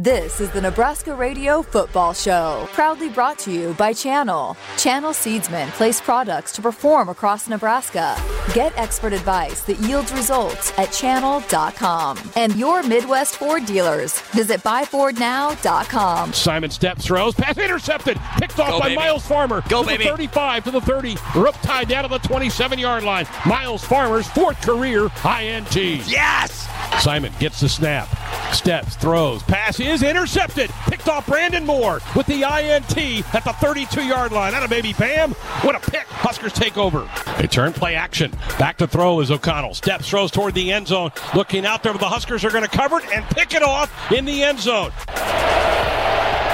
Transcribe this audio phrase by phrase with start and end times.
[0.00, 4.56] This is the Nebraska Radio Football Show, proudly brought to you by Channel.
[4.78, 8.16] Channel Seedsmen place products to perform across Nebraska.
[8.54, 12.18] Get expert advice that yields results at channel.com.
[12.34, 14.18] And your Midwest Ford dealers.
[14.30, 16.32] Visit buyfordnow.com.
[16.32, 18.96] Simon steps, throws, pass intercepted, picked off Go, by baby.
[18.96, 19.62] Miles Farmer.
[19.68, 20.04] Go, to baby.
[20.04, 21.18] the 35 to the 30.
[21.36, 23.26] Rook tied down to the 27 yard line.
[23.44, 25.76] Miles Farmer's fourth career INT.
[25.76, 26.70] Yes!
[26.98, 28.08] Simon gets the snap,
[28.52, 30.70] steps, throws, pass is intercepted.
[30.86, 34.54] Picked off Brandon Moore with the INT at the 32 yard line.
[34.54, 35.32] Out of baby Bam.
[35.62, 36.06] What a pick.
[36.08, 37.08] Huskers take over.
[37.38, 38.32] They turn play action.
[38.58, 39.74] Back to throw is O'Connell.
[39.74, 41.10] Steps, throws toward the end zone.
[41.34, 44.12] Looking out there, but the Huskers are going to cover it and pick it off
[44.12, 44.92] in the end zone.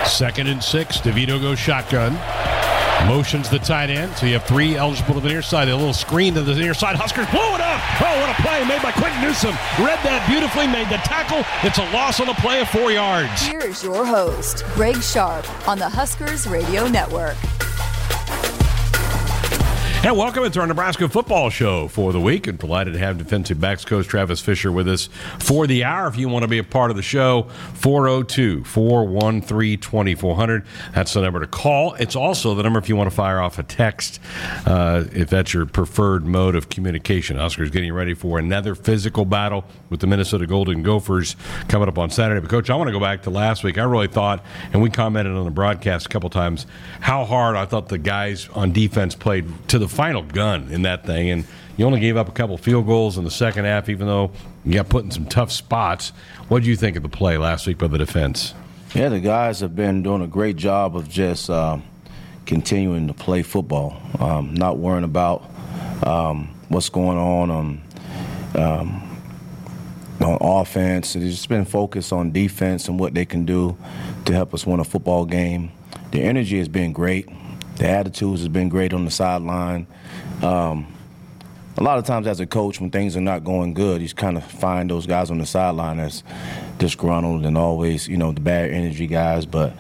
[0.07, 0.99] Second and six.
[0.99, 2.17] DeVito goes shotgun.
[3.05, 4.17] Motions the tight end.
[4.17, 5.69] So you have three eligible to the near side.
[5.69, 6.97] A little screen to the near side.
[6.97, 7.81] Huskers blow it up.
[8.01, 9.55] Oh, what a play made by Quinton Newsome.
[9.79, 11.45] Read that beautifully, made the tackle.
[11.63, 13.43] It's a loss on the play of four yards.
[13.43, 17.37] Here's your host, Greg Sharpe, on the Huskers Radio Network.
[20.07, 22.47] And welcome into our Nebraska football show for the week.
[22.47, 25.09] And delighted to have defensive backs coach Travis Fisher with us
[25.41, 26.07] for the hour.
[26.07, 30.65] If you want to be a part of the show, 402 413 2400.
[30.95, 31.95] That's the number to call.
[31.95, 34.21] It's also the number if you want to fire off a text,
[34.65, 37.37] uh, if that's your preferred mode of communication.
[37.37, 41.35] Huskers getting ready for another physical battle with the Minnesota Golden Gophers
[41.67, 42.41] coming up on Saturday.
[42.41, 43.77] But, Coach, I want to go back to last week.
[43.77, 46.65] I really thought, and we commented on the broadcast a couple times,
[47.01, 51.07] how hard I thought the guys on defense played to the final gun in that
[51.07, 51.31] thing.
[51.31, 51.45] And
[51.77, 54.31] you only gave up a couple field goals in the second half, even though
[54.65, 56.11] you got put in some tough spots.
[56.49, 58.55] What do you think of the play last week by the defense?
[58.95, 61.83] Yeah, the guys have been doing a great job of just um,
[62.45, 65.51] continuing to play football, um, not worrying about
[66.07, 67.83] um, what's going on on
[68.55, 69.03] um,
[70.21, 71.15] offense.
[71.15, 73.77] They've just been focused on defense and what they can do
[74.27, 75.73] to help us win a football game.
[76.11, 77.29] The energy has been great.
[77.77, 79.87] The attitudes has been great on the sideline.
[80.43, 80.93] Um,
[81.79, 84.39] a lot of times as a coach, when things are not going good, you kind
[84.39, 86.23] of find those guys on the sideline as
[86.79, 89.45] disgruntled and always, you know, the bad energy guys.
[89.45, 89.75] But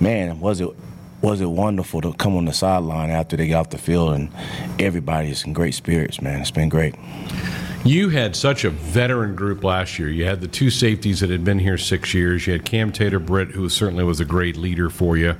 [0.00, 0.68] man, was it
[1.22, 4.30] was it wonderful to come on the sideline after they got off the field and
[4.78, 6.40] everybody is in great spirits, man.
[6.40, 6.94] It's been great.
[7.82, 10.10] You had such a veteran group last year.
[10.10, 12.46] You had the two safeties that had been here six years.
[12.46, 15.34] You had Cam Taylor-Britt, who certainly was a great leader for you.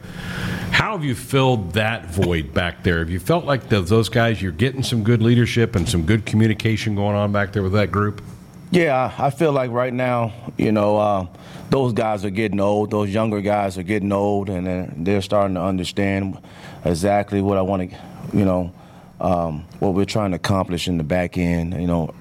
[0.70, 3.00] How have you filled that void back there?
[3.00, 6.94] Have you felt like those guys, you're getting some good leadership and some good communication
[6.94, 8.22] going on back there with that group?
[8.70, 11.26] Yeah, I feel like right now, you know, uh,
[11.68, 12.90] those guys are getting old.
[12.90, 16.38] Those younger guys are getting old, and they're, they're starting to understand
[16.86, 17.96] exactly what I want to,
[18.32, 18.72] you know,
[19.20, 21.74] um, what we're trying to accomplish in the back end.
[21.74, 22.14] You know,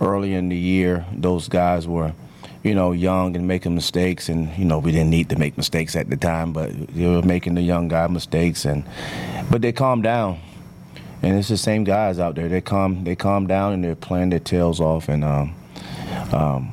[0.00, 2.12] early in the year, those guys were,
[2.62, 5.96] you know, young and making mistakes, and you know, we didn't need to make mistakes
[5.96, 8.84] at the time, but they were making the young guy mistakes, and
[9.50, 10.40] but they calmed down.
[11.22, 12.48] And it's the same guys out there.
[12.48, 15.24] They calm, they calm down, and they're playing their tails off, and.
[15.24, 15.54] Um,
[16.32, 16.70] um,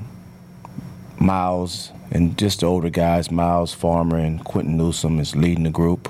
[1.20, 6.10] Miles and just the older guys, Miles Farmer and Quinton Newsome is leading the group.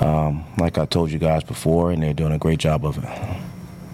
[0.00, 3.47] Um, like I told you guys before, and they're doing a great job of it.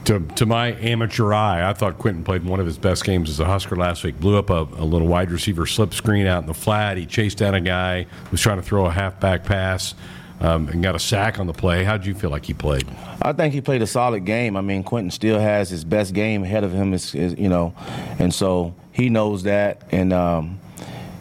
[0.04, 3.40] To, to my amateur eye, I thought Quinton played one of his best games as
[3.40, 4.20] a Husker last week.
[4.20, 6.98] Blew up a, a little wide receiver slip screen out in the flat.
[6.98, 9.94] He chased down a guy, was trying to throw a halfback pass,
[10.40, 11.84] um, and got a sack on the play.
[11.84, 12.86] How did you feel like he played?
[13.22, 14.58] I think he played a solid game.
[14.58, 17.74] I mean, Quinton still has his best game ahead of him, is, is you know,
[18.18, 19.88] and so he knows that.
[19.90, 20.60] And um,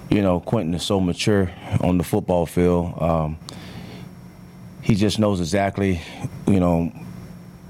[0.09, 1.49] you know, Quinton is so mature
[1.79, 3.01] on the football field.
[3.01, 3.37] Um,
[4.81, 6.01] he just knows exactly,
[6.45, 6.91] you know,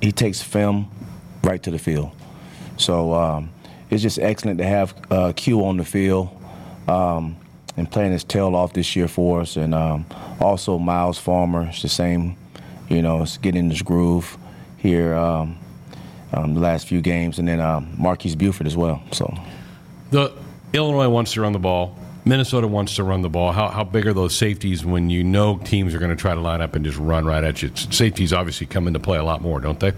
[0.01, 0.89] he takes film
[1.43, 2.11] right to the field.
[2.77, 3.49] So um,
[3.89, 6.29] it's just excellent to have uh, Q on the field
[6.87, 7.37] um,
[7.77, 9.55] and playing his tail off this year for us.
[9.55, 10.05] And um,
[10.39, 12.35] also Miles Farmer, it's the same,
[12.89, 14.37] you know, it's getting in his groove
[14.77, 15.57] here um,
[16.33, 17.39] um, the last few games.
[17.39, 19.01] And then um, Marques Buford as well.
[19.11, 19.33] So
[20.11, 20.33] The
[20.73, 21.97] Illinois wants to run the ball.
[22.25, 23.51] Minnesota wants to run the ball.
[23.51, 26.39] How, how big are those safeties when you know teams are going to try to
[26.39, 27.69] line up and just run right at you?
[27.75, 29.91] Safeties obviously come into play a lot more, don't they?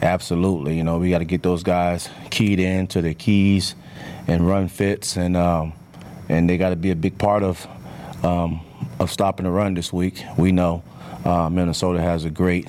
[0.00, 0.76] Absolutely.
[0.76, 3.74] You know, we got to get those guys keyed in to their keys
[4.26, 5.72] and run fits, and um,
[6.28, 7.66] and they got to be a big part of
[8.24, 8.60] um,
[9.00, 10.22] of stopping the run this week.
[10.38, 10.82] We know
[11.24, 12.68] uh, Minnesota has a great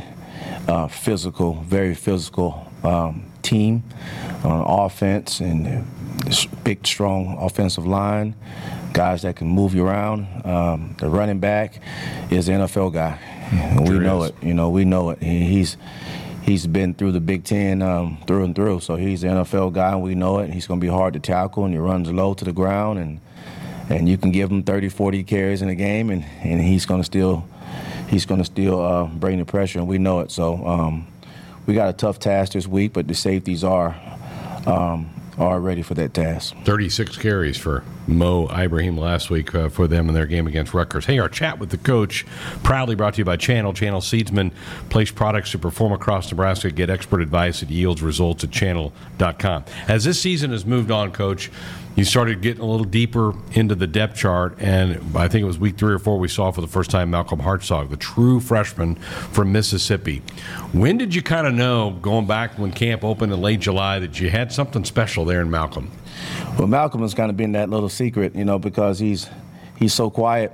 [0.67, 3.83] uh, physical, very physical um, team
[4.43, 5.85] on offense and
[6.25, 8.35] this big, strong offensive line.
[8.93, 10.27] Guys that can move you around.
[10.45, 11.81] Um, the running back
[12.29, 13.17] is an NFL guy.
[13.79, 14.29] we Sure know is.
[14.29, 14.35] it.
[14.43, 15.21] You know, we know it.
[15.23, 15.77] He- He's
[16.43, 18.81] he's been through the Big Ten um, through and through.
[18.81, 20.53] So he's an NFL guy, and we know it.
[20.53, 23.19] He's going to be hard to tackle, and he runs low to the ground, and
[23.89, 27.01] and you can give him 30, 40 carries in a game, and, and he's going
[27.01, 27.45] to still
[28.07, 30.31] he's going to still uh, bring the pressure, and we know it.
[30.31, 31.07] So um,
[31.65, 33.95] we got a tough task this week, but the safeties are
[34.65, 36.55] um, are ready for that task.
[36.63, 41.05] 36 carries for Mo Ibrahim last week uh, for them in their game against Rutgers.
[41.05, 42.25] Hey, our chat with the coach,
[42.63, 43.73] proudly brought to you by Channel.
[43.73, 44.51] Channel Seedsman
[44.89, 46.71] place products to perform across Nebraska.
[46.71, 49.65] Get expert advice that yields results at channel.com.
[49.87, 51.49] As this season has moved on, coach,
[51.95, 55.59] you started getting a little deeper into the depth chart, and I think it was
[55.59, 58.95] week three or four we saw for the first time Malcolm Hartzog, the true freshman
[58.95, 60.23] from Mississippi.
[60.71, 64.19] When did you kind of know, going back when camp opened in late July, that
[64.19, 65.91] you had something special there in Malcolm?
[66.57, 69.29] Well, Malcolm has kind of been that little secret, you know, because he's
[69.77, 70.51] he's so quiet.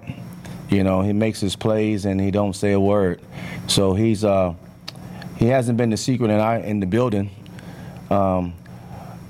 [0.69, 3.21] You know, he makes his plays and he don't say a word.
[3.68, 4.53] So he's uh,
[5.38, 7.31] he hasn't been the secret in our, in the building.
[8.09, 8.53] Um,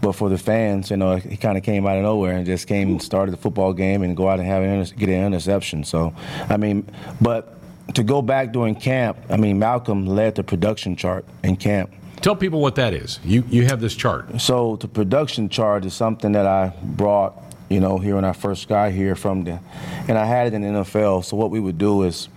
[0.01, 2.67] but for the fans, you know, he kind of came out of nowhere and just
[2.67, 5.25] came and started the football game and go out and have an inter- get an
[5.25, 5.83] interception.
[5.83, 6.13] So,
[6.49, 7.57] I mean, but
[7.95, 11.91] to go back during camp, I mean, Malcolm led the production chart in camp.
[12.21, 13.19] Tell people what that is.
[13.23, 14.41] You you have this chart.
[14.41, 18.67] So the production chart is something that I brought, you know, here when I first
[18.67, 19.59] got here from the,
[20.07, 21.23] and I had it in the NFL.
[21.23, 22.27] So what we would do is,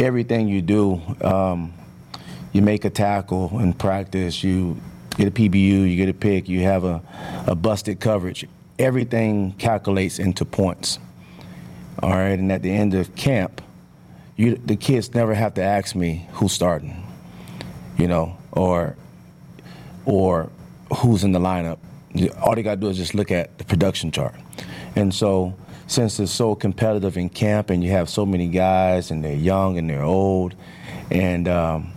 [0.00, 1.72] everything you do, um,
[2.52, 4.80] you make a tackle in practice, you
[5.20, 7.02] get a PBU, you get a pick, you have a,
[7.46, 8.46] a busted coverage.
[8.78, 10.98] Everything calculates into points.
[12.02, 13.60] All right, and at the end of camp,
[14.36, 17.06] you, the kids never have to ask me who's starting,
[17.98, 18.96] you know, or
[20.06, 20.50] or
[20.96, 21.78] who's in the lineup.
[22.40, 24.34] All they got to do is just look at the production chart.
[24.96, 25.54] And so,
[25.86, 29.76] since it's so competitive in camp and you have so many guys and they're young
[29.76, 30.54] and they're old,
[31.10, 31.92] and um,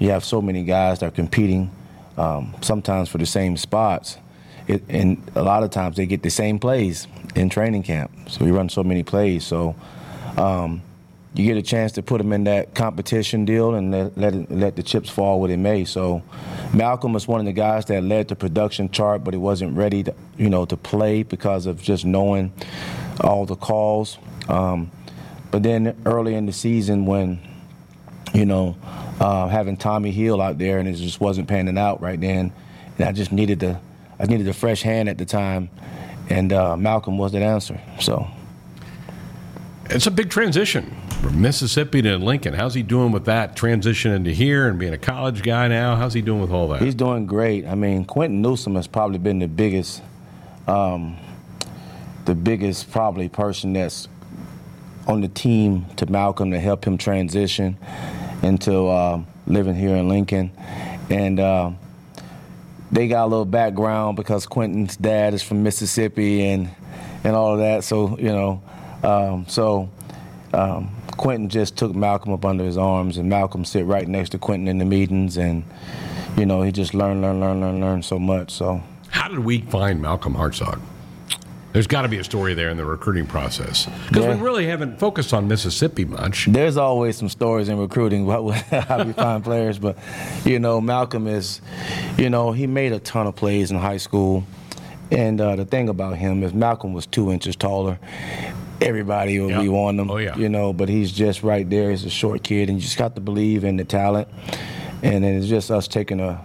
[0.00, 1.70] you have so many guys that are competing
[2.16, 4.18] um, sometimes for the same spots,
[4.66, 8.10] it, and a lot of times they get the same plays in training camp.
[8.28, 9.44] So we run so many plays.
[9.44, 9.74] So
[10.36, 10.82] um,
[11.34, 14.50] you get a chance to put them in that competition deal and let let, it,
[14.50, 15.84] let, the chips fall where they may.
[15.84, 16.22] So
[16.72, 20.04] Malcolm was one of the guys that led the production chart, but he wasn't ready
[20.04, 22.52] to you know to play because of just knowing
[23.20, 24.18] all the calls.
[24.48, 24.92] Um,
[25.50, 27.40] but then early in the season when
[28.32, 28.76] you know
[29.20, 32.52] uh, having Tommy Hill out there and it just wasn't panning out right then,
[32.98, 33.80] and I just needed the
[34.18, 35.70] I needed a fresh hand at the time,
[36.30, 37.80] and uh, Malcolm was that answer.
[38.00, 38.28] So.
[39.90, 42.54] It's a big transition from Mississippi to Lincoln.
[42.54, 45.94] How's he doing with that transition into here and being a college guy now?
[45.96, 46.80] How's he doing with all that?
[46.80, 47.66] He's doing great.
[47.66, 50.02] I mean, Quinton Newsome has probably been the biggest,
[50.66, 51.18] um,
[52.24, 54.08] the biggest probably person that's
[55.06, 57.76] on the team to Malcolm to help him transition
[58.44, 60.52] into uh, living here in Lincoln,
[61.10, 61.40] and.
[61.40, 61.70] Uh,
[62.92, 66.70] they got a little background because Quinton's dad is from Mississippi and
[67.24, 67.82] and all of that.
[67.82, 68.62] So you know,
[69.02, 69.90] um, so
[70.52, 74.38] um, Quinton just took Malcolm up under his arms, and Malcolm sit right next to
[74.38, 75.64] Quinton in the meetings, and
[76.36, 78.52] you know he just learned, learned, learned, learned, learn so much.
[78.52, 80.80] So how did we find Malcolm Hartzog?
[81.74, 84.36] There's got to be a story there in the recruiting process because yeah.
[84.36, 86.46] we really haven't focused on Mississippi much.
[86.46, 89.98] There's always some stories in recruiting how we find players, but
[90.44, 91.60] you know Malcolm is,
[92.16, 94.44] you know, he made a ton of plays in high school,
[95.10, 97.98] and uh, the thing about him is Malcolm was two inches taller.
[98.80, 99.62] Everybody will yep.
[99.62, 100.36] be on him, oh, yeah.
[100.36, 101.90] you know, but he's just right there.
[101.90, 104.28] He's a short kid, and you just got to believe in the talent.
[105.02, 106.40] And then it's just us taking a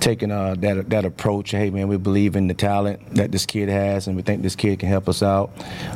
[0.00, 1.50] taking uh, that that approach.
[1.50, 4.56] Hey, man, we believe in the talent that this kid has, and we think this
[4.56, 5.50] kid can help us out.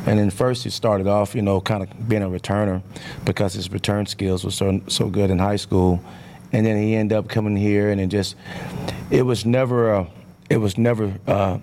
[0.06, 2.82] And then first, he started off, you know, kind of being a returner
[3.25, 6.02] because his return skills were so so good in high school.
[6.54, 8.37] And then he ended up coming here, and it just
[9.11, 10.06] it was never a
[10.50, 11.59] it was never uh,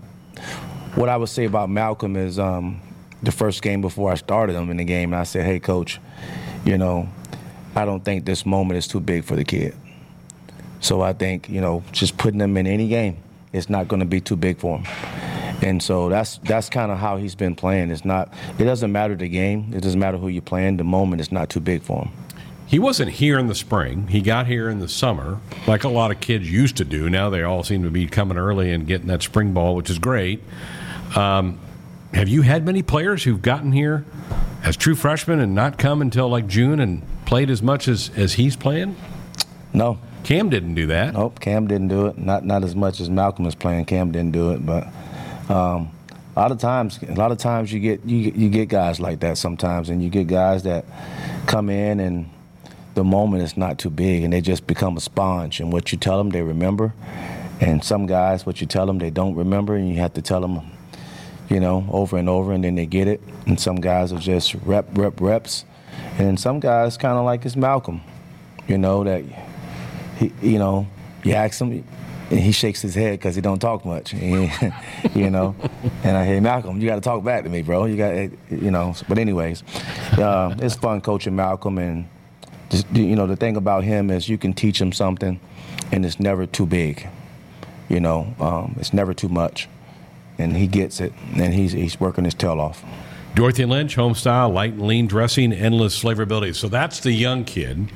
[0.96, 2.82] what I would say about Malcolm is um,
[3.22, 6.00] the first game before I started him in the game, and I said, "Hey, coach,
[6.66, 7.08] you know,
[7.76, 9.76] I don't think this moment is too big for the kid."
[10.80, 13.18] So I think you know just putting him in any game,
[13.54, 14.86] it's not going to be too big for him.
[15.62, 17.92] And so that's that's kind of how he's been playing.
[17.92, 18.34] It's not.
[18.58, 19.72] It doesn't matter the game.
[19.74, 20.78] It doesn't matter who you're playing.
[20.78, 22.12] The moment is not too big for him.
[22.66, 24.08] He wasn't here in the spring.
[24.10, 27.10] He got here in the summer, like a lot of kids used to do.
[27.10, 29.98] Now they all seem to be coming early and getting that spring ball, which is
[29.98, 30.44] great.
[31.16, 31.60] Um,
[32.14, 34.06] have you had many players who've gotten here
[34.64, 38.34] as true freshmen and not come until like June and played as much as, as
[38.34, 38.96] he's playing?
[39.74, 39.98] No,
[40.30, 41.16] Cam didn't do that.
[41.16, 42.20] Nope, Cam didn't do it.
[42.20, 43.86] Not not as much as Malcolm is playing.
[43.86, 44.86] Cam didn't do it, but
[45.50, 45.90] um,
[46.36, 49.22] a lot of times, a lot of times you get you you get guys like
[49.22, 50.86] that sometimes, and you get guys that
[51.48, 52.30] come in and
[52.94, 55.60] the moment is not too big, and they just become a sponge.
[55.60, 56.94] And what you tell them, they remember.
[57.60, 60.42] And some guys, what you tell them, they don't remember, and you have to tell
[60.42, 60.62] them
[61.50, 63.20] you know, over and over, and then they get it.
[63.48, 65.66] And some guys are just rep, rep, reps,
[66.20, 68.02] and some guys kind of like it's Malcolm,
[68.68, 69.24] you know, that
[70.20, 70.88] he, you know,
[71.24, 71.84] you ask him,
[72.30, 75.56] and he shakes his head because he don't talk much, you know.
[76.04, 77.86] And I hey Malcolm, you got to talk back to me, bro.
[77.86, 78.16] You got,
[78.52, 78.94] you know.
[79.08, 79.64] But anyways,
[80.18, 82.08] uh, it's fun coaching Malcolm, and
[82.70, 85.40] just, you know the thing about him is you can teach him something,
[85.92, 87.08] and it's never too big.
[87.88, 89.68] You know, um, it's never too much,
[90.38, 92.84] and he gets it, and he's he's working his tail off.
[93.36, 96.54] Dorothy Lynch, home style, light and lean dressing, endless flavorability.
[96.56, 97.92] So that's the young kid.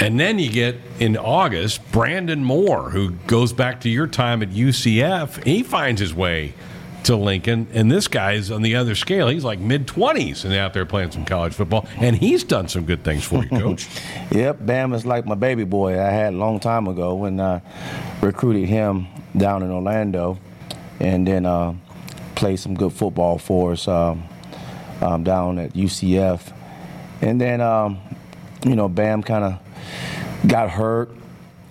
[0.00, 4.50] And then you get in August Brandon Moore, who goes back to your time at
[4.50, 5.42] UCF.
[5.44, 6.52] He finds his way
[7.04, 9.28] to Lincoln, and this guy's on the other scale.
[9.28, 12.84] He's like mid 20s and out there playing some college football, and he's done some
[12.84, 13.88] good things for you, coach.
[14.30, 17.60] yep, Bam is like my baby boy I had a long time ago when I
[18.20, 20.38] recruited him down in Orlando
[21.00, 21.74] and then uh,
[22.36, 23.88] played some good football for us.
[23.88, 24.24] Um,
[25.02, 26.52] um, down at UCF.
[27.20, 27.98] And then, um,
[28.64, 31.10] you know, Bam kind of got hurt,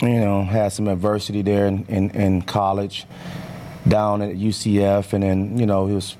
[0.00, 3.06] you know, had some adversity there in, in, in, college
[3.88, 5.12] down at UCF.
[5.12, 6.12] And then, you know, he was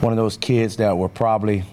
[0.00, 1.64] one of those kids that were probably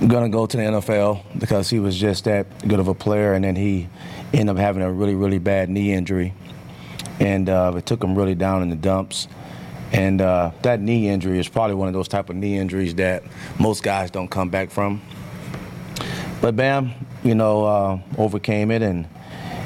[0.00, 3.34] going to go to the NFL because he was just that good of a player.
[3.34, 3.88] And then he
[4.32, 6.34] ended up having a really, really bad knee injury.
[7.20, 9.28] And uh, it took him really down in the dumps.
[9.92, 13.22] And uh, that knee injury is probably one of those type of knee injuries that
[13.58, 15.02] most guys don't come back from.
[16.40, 19.06] But Bam, you know, uh, overcame it, and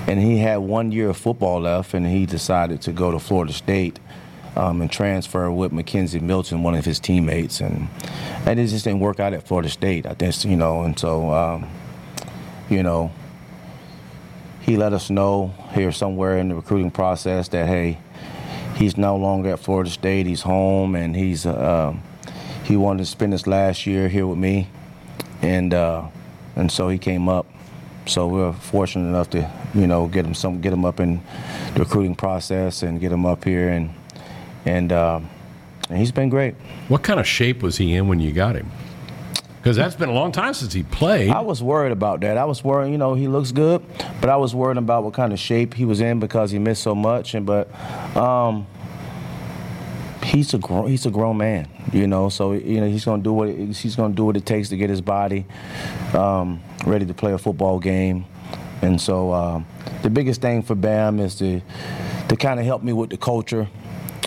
[0.09, 3.53] and he had one year of football left, and he decided to go to Florida
[3.53, 3.99] State
[4.57, 7.89] um, and transfer with McKenzie Milton, one of his teammates, and
[8.47, 10.07] and it just didn't work out at Florida State.
[10.07, 11.71] I think you know, and so um,
[12.69, 13.13] you know,
[14.61, 17.99] he let us know here somewhere in the recruiting process that hey
[18.77, 20.27] he's no longer at Florida State.
[20.27, 21.95] He's home, and he's uh,
[22.65, 24.69] he wanted to spend his last year here with me,
[25.43, 26.07] and uh,
[26.55, 27.47] and so he came up.
[28.07, 31.21] So we are fortunate enough to you know get him some get him up in
[31.75, 33.91] the recruiting process and get him up here, and
[34.67, 35.21] and, uh,
[35.89, 36.55] and he's been great.
[36.89, 38.71] What kind of shape was he in when you got him?
[39.67, 41.29] Because that's been a long time since he played.
[41.29, 42.39] I was worried about that.
[42.39, 43.83] I was worried, you know, he looks good,
[44.21, 46.85] but I was worried about what kind of shape he was in because he missed
[46.85, 47.35] so much.
[47.35, 47.69] And but
[48.17, 48.69] um,
[50.23, 52.29] he's a grown he's a grown man, you know.
[52.29, 54.89] So you know he's gonna do what he's gonna do what it takes to get
[54.89, 55.45] his body
[56.15, 58.25] um, ready to play a football game.
[58.83, 59.67] And so um,
[60.03, 61.61] the biggest thing for Bam is to
[62.29, 63.67] to kind of help me with the culture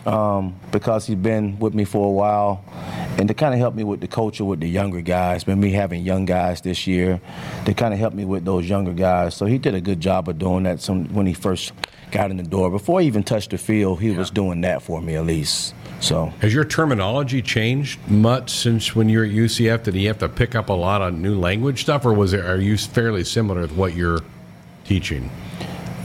[0.06, 2.62] um, because he's been with me for a while
[3.20, 5.44] and to kind of help me with the culture with the younger guys.
[5.44, 7.20] Been me having young guys this year,
[7.66, 9.36] to kind of help me with those younger guys.
[9.36, 10.80] So he did a good job of doing that.
[10.80, 11.74] Some when he first
[12.12, 14.18] got in the door, before he even touched the field, he yeah.
[14.18, 15.76] was doing that for me at least.
[16.00, 19.84] So has your terminology changed much since when you're at UCF?
[19.84, 22.46] Did you have to pick up a lot of new language stuff, or was it
[22.46, 24.22] are you fairly similar with what you're
[24.86, 25.30] teaching?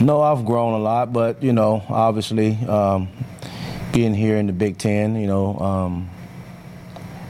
[0.00, 3.08] No, I've grown a lot, but you know, obviously, um,
[3.92, 6.10] being here in the Big Ten, you know, um,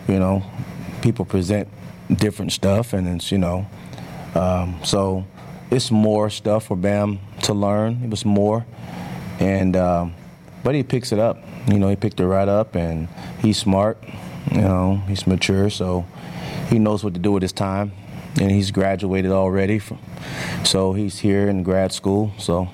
[0.08, 0.42] you know,
[1.02, 1.68] people present
[2.12, 3.66] different stuff, and it's you know,
[4.34, 5.24] um, so
[5.70, 8.00] it's more stuff for Bam to learn.
[8.02, 8.64] It was more,
[9.40, 10.14] and um,
[10.62, 11.38] but he picks it up.
[11.68, 13.08] You know, he picked it right up, and
[13.40, 14.02] he's smart.
[14.50, 16.06] You know, he's mature, so
[16.68, 17.92] he knows what to do with his time,
[18.40, 19.78] and he's graduated already.
[19.78, 19.98] From,
[20.64, 22.32] so he's here in grad school.
[22.38, 22.68] So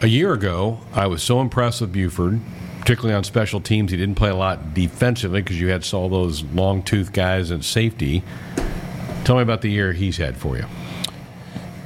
[0.00, 2.40] a year ago, I was so impressed with Buford
[2.88, 3.90] particularly on special teams.
[3.90, 7.62] He didn't play a lot defensively because you had all those long tooth guys and
[7.62, 8.22] safety.
[9.24, 10.64] Tell me about the year he's had for you.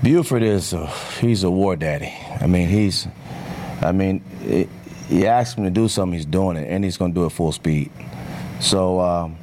[0.05, 0.87] Buford is a,
[1.21, 2.15] he's a war daddy.
[2.41, 3.09] I mean, he's,
[3.81, 4.69] I mean, it,
[5.11, 7.31] you ask him to do something, he's doing it, and he's going to do it
[7.31, 7.91] full speed.
[8.61, 9.37] So um,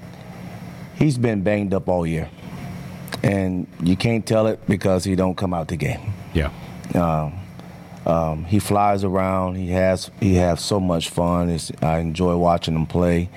[0.95, 2.29] he's been banged up all year,
[3.21, 6.13] and you can't tell it because he don't come out the game.
[6.33, 6.51] Yeah.
[6.95, 7.37] Um,
[8.09, 9.55] um, he flies around.
[9.55, 11.49] He has he has so much fun.
[11.49, 13.29] It's, I enjoy watching him play,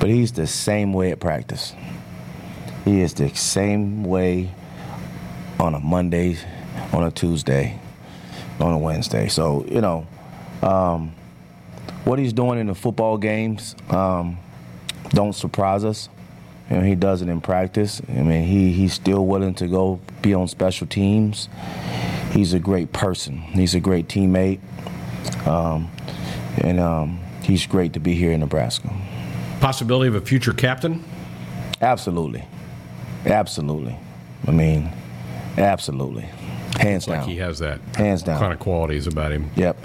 [0.00, 1.74] but he's the same way at practice.
[2.86, 4.50] He is the same way
[5.60, 6.38] on a Monday,
[6.92, 7.78] on a Tuesday,
[8.60, 9.28] on a Wednesday.
[9.28, 10.06] So you know,
[10.62, 11.12] um,
[12.04, 14.38] what he's doing in the football games um,
[15.10, 16.08] don't surprise us.
[16.70, 18.00] You know, he does it in practice.
[18.08, 21.50] I mean, he he's still willing to go be on special teams
[22.34, 23.38] he's a great person.
[23.38, 24.60] He's a great teammate,
[25.46, 25.90] um,
[26.58, 28.92] and um, he's great to be here in Nebraska.
[29.60, 31.02] Possibility of a future captain?
[31.80, 32.44] Absolutely,
[33.24, 33.96] absolutely.
[34.46, 34.92] I mean,
[35.56, 36.28] absolutely,
[36.78, 37.28] hands like down.
[37.28, 39.50] he has that hands down kind of qualities about him.
[39.56, 39.76] Yep.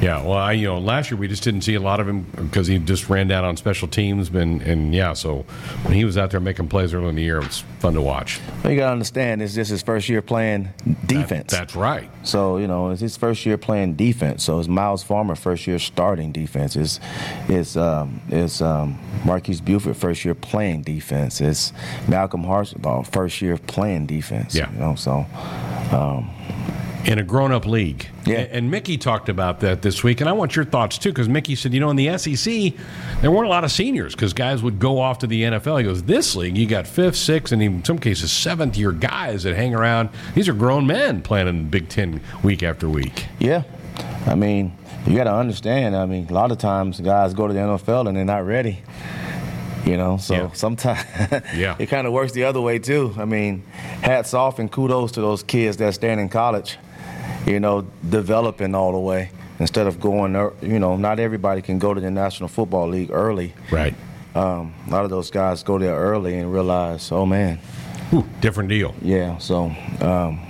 [0.00, 2.22] Yeah, well, I, you know, last year we just didn't see a lot of him
[2.34, 5.44] because he just ran down on special teams, and, and yeah, so
[5.82, 8.00] when he was out there making plays early in the year, it was fun to
[8.00, 8.40] watch.
[8.62, 10.70] Well, you got to understand, it's just his first year playing
[11.06, 11.52] defense.
[11.52, 12.10] That, that's right.
[12.22, 14.44] So you know, it's his first year playing defense.
[14.44, 16.76] So it's Miles Farmer first year starting defense.
[16.76, 16.98] It's
[17.48, 21.40] it's um, it's um, Marques Buford first year playing defense.
[21.40, 21.72] It's
[22.08, 24.54] Malcolm Hartzog first year playing defense.
[24.54, 24.72] Yeah.
[24.72, 25.26] You know, so.
[25.92, 26.30] Um,
[27.06, 28.06] in a grown-up league.
[28.26, 28.40] Yeah.
[28.50, 31.54] And Mickey talked about that this week, and I want your thoughts too, because Mickey
[31.54, 32.74] said, you know, in the SEC,
[33.22, 35.78] there weren't a lot of seniors because guys would go off to the NFL.
[35.78, 39.56] He goes, this league, you got fifth, sixth, and in some cases seventh-year guys that
[39.56, 40.10] hang around.
[40.34, 43.26] These are grown men playing in Big Ten week after week.
[43.38, 43.62] Yeah,
[44.26, 44.76] I mean,
[45.06, 45.96] you got to understand.
[45.96, 48.82] I mean, a lot of times guys go to the NFL and they're not ready.
[49.86, 50.52] You know, so Yeah.
[50.52, 51.00] sometimes
[51.56, 51.74] Yeah.
[51.78, 53.14] it kind of works the other way too.
[53.18, 53.62] I mean,
[54.02, 56.76] hats off and kudos to those kids that stand in college,
[57.46, 61.92] you know, developing all the way instead of going, you know, not everybody can go
[61.94, 63.52] to the National Football League early.
[63.70, 63.94] Right.
[64.34, 67.58] Um, a lot of those guys go there early and realize, oh man,
[68.10, 68.94] Whew, different deal.
[69.02, 69.38] yeah.
[69.38, 70.40] So, um,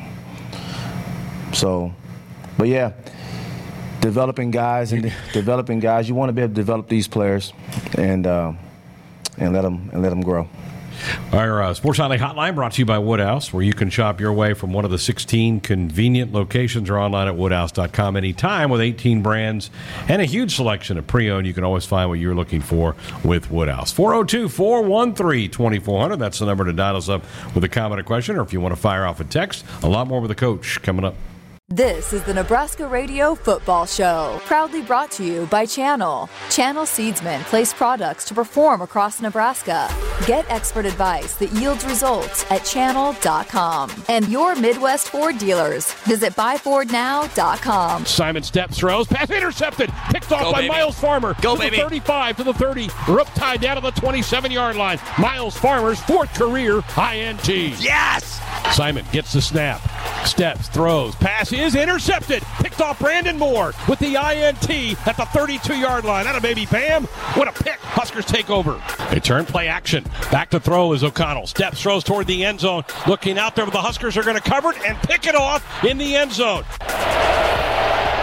[1.52, 1.92] so,
[2.58, 2.92] but yeah,
[4.00, 6.08] developing guys and developing guys.
[6.08, 7.52] You want to be able to develop these players,
[7.96, 8.58] and um,
[9.38, 10.48] and let them and let them grow.
[11.32, 14.32] Our uh, Sports Nightly Hotline brought to you by Woodhouse, where you can shop your
[14.32, 19.22] way from one of the 16 convenient locations or online at woodhouse.com anytime with 18
[19.22, 19.70] brands
[20.08, 21.46] and a huge selection of pre owned.
[21.46, 23.92] You can always find what you're looking for with Woodhouse.
[23.92, 26.16] 402 413 2400.
[26.16, 27.22] That's the number to dial us up
[27.54, 29.64] with a comment or question, or if you want to fire off a text.
[29.82, 31.14] A lot more with the coach coming up.
[31.72, 36.28] This is the Nebraska Radio Football Show, proudly brought to you by Channel.
[36.50, 39.88] Channel Seedsmen place products to perform across Nebraska.
[40.26, 43.92] Get expert advice that yields results at channel.com.
[44.08, 45.92] And your Midwest Ford dealers.
[46.08, 48.04] Visit buyfordnow.com.
[48.04, 50.70] Simon steps, throws, pass intercepted, picked off Go, by baby.
[50.70, 51.36] Miles Farmer.
[51.40, 51.76] Go, to baby.
[51.76, 52.88] The 35 to the 30.
[53.08, 54.98] Rook tied down to the 27 yard line.
[55.20, 57.48] Miles Farmer's fourth career INT.
[57.48, 58.40] Yes!
[58.74, 59.80] Simon gets the snap,
[60.26, 62.42] steps, throws, pass is intercepted.
[62.58, 66.24] Picked off Brandon Moore with the INT at the 32 yard line.
[66.24, 67.04] That a baby bam.
[67.34, 67.78] What a pick.
[67.80, 68.80] Huskers take over.
[69.10, 70.04] They turn play action.
[70.30, 71.46] Back to throw is O'Connell.
[71.46, 72.84] Steps, throws toward the end zone.
[73.06, 75.84] Looking out there, but the Huskers are going to cover it and pick it off
[75.84, 76.64] in the end zone.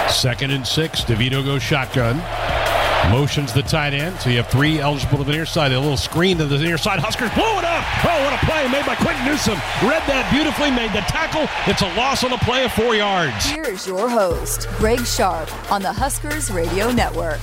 [0.09, 1.01] Second and six.
[1.01, 2.17] DeVito goes shotgun.
[3.11, 4.19] Motions the tight end.
[4.19, 5.71] So you have three eligible to the near side.
[5.71, 6.99] A little screen to the near side.
[6.99, 7.83] Huskers blow it up.
[8.03, 9.59] Oh, what a play made by Quinton Newsome.
[9.87, 11.47] Read that beautifully, made the tackle.
[11.71, 13.45] It's a loss on the play of four yards.
[13.45, 17.39] Here's your host, Greg Sharpe, on the Huskers Radio Network.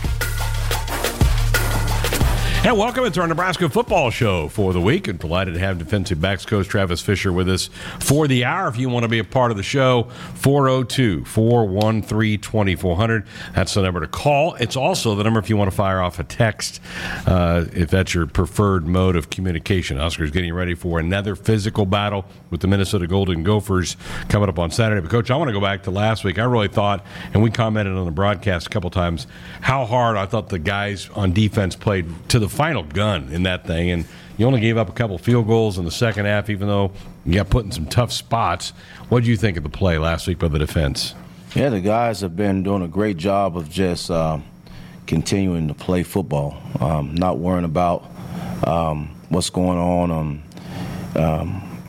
[2.64, 5.06] And welcome to our Nebraska football show for the week.
[5.06, 7.68] And delighted to have defensive backs coach Travis Fisher with us
[8.00, 8.68] for the hour.
[8.68, 10.04] If you want to be a part of the show,
[10.36, 13.26] 402 413 2400.
[13.54, 14.54] That's the number to call.
[14.54, 16.80] It's also the number if you want to fire off a text,
[17.26, 19.98] uh, if that's your preferred mode of communication.
[19.98, 23.98] Huskers getting ready for another physical battle with the Minnesota Golden Gophers
[24.30, 25.02] coming up on Saturday.
[25.02, 26.38] But, Coach, I want to go back to last week.
[26.38, 29.26] I really thought, and we commented on the broadcast a couple times,
[29.60, 33.66] how hard I thought the guys on defense played to the final gun in that
[33.66, 33.90] thing.
[33.90, 34.04] And
[34.36, 36.92] you only gave up a couple field goals in the second half, even though
[37.24, 38.70] you got put in some tough spots.
[39.08, 41.14] What do you think of the play last week by the defense?
[41.54, 44.44] Yeah, the guys have been doing a great job of just um,
[45.06, 48.04] continuing to play football, um, not worrying about
[48.66, 50.42] um, what's going on on
[51.14, 51.80] um,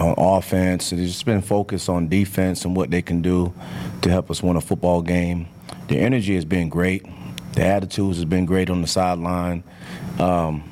[0.00, 0.92] on offense.
[0.92, 3.52] It's just been focused on defense and what they can do
[4.02, 5.48] to help us win a football game.
[5.88, 7.04] The energy has been great.
[7.52, 9.64] The attitudes has been great on the sideline.
[10.18, 10.70] Um,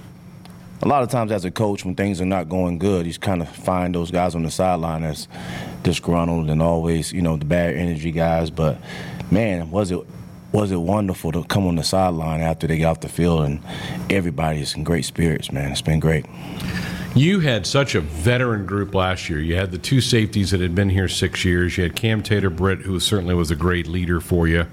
[0.81, 3.43] a lot of times as a coach, when things are not going good, you kind
[3.43, 5.27] of find those guys on the sideline as
[5.83, 8.51] disgruntled and always, you know, the bad energy guys.
[8.51, 8.79] But
[9.31, 10.01] man, was it
[10.53, 13.61] was it wonderful to come on the sideline after they got off the field and
[14.09, 15.73] everybody's in great spirits, man.
[15.73, 16.25] It's been great.
[17.15, 19.41] You had such a veteran group last year.
[19.41, 21.77] You had the two safeties that had been here six years.
[21.77, 24.67] You had Cam Taylor-Britt, who certainly was a great leader for you.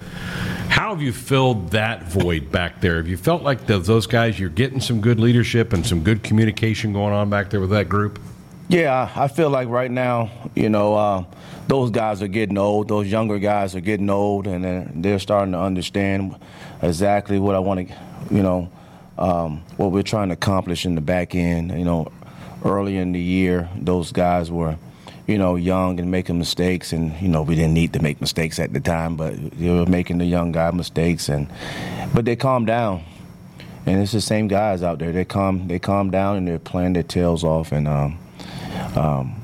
[0.69, 2.97] How have you filled that void back there?
[2.97, 6.93] Have you felt like those guys, you're getting some good leadership and some good communication
[6.93, 8.19] going on back there with that group?
[8.67, 11.23] Yeah, I I feel like right now, you know, uh,
[11.67, 12.87] those guys are getting old.
[12.87, 16.35] Those younger guys are getting old, and they're, they're starting to understand
[16.81, 17.95] exactly what I want to,
[18.29, 18.69] you know,
[19.17, 21.71] um, what we're trying to accomplish in the back end.
[21.71, 22.11] You know,
[22.65, 24.77] early in the year, those guys were,
[25.27, 28.59] you know, young and making mistakes, and you know, we didn't need to make mistakes
[28.59, 31.47] at the time, but they were making the young guy mistakes, and
[32.13, 33.03] but they calmed down.
[33.85, 35.11] And it's the same guys out there.
[35.11, 38.17] They calm, they calm down, and they're playing their tails off, and um,
[38.95, 39.35] um,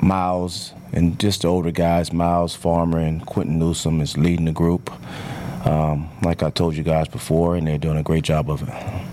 [0.00, 4.90] Miles and just the older guys, Miles Farmer and Quinton Newsome is leading the group.
[5.66, 9.09] Um, like I told you guys before, and they're doing a great job of it.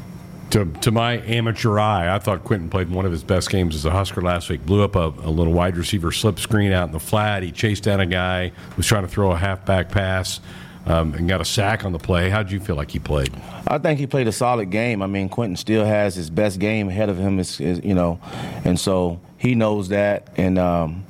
[0.51, 3.83] To, to my amateur eye, I thought Quinton played one of his best games as
[3.83, 4.65] a Husker last week.
[4.65, 7.43] Blew up a, a little wide receiver slip screen out in the flat.
[7.43, 10.39] He chased down a guy, was trying to throw a halfback pass.
[10.86, 12.29] Um, and got a sack on the play.
[12.29, 13.33] How did you feel like he played?
[13.67, 15.01] I think he played a solid game.
[15.01, 18.21] I mean, Quinton still has his best game ahead of him, is, is you know,
[18.63, 20.29] and so he knows that.
[20.38, 21.03] And um,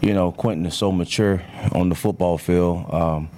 [0.00, 2.86] you know, Quinton is so mature on the football field.
[2.90, 3.28] Um,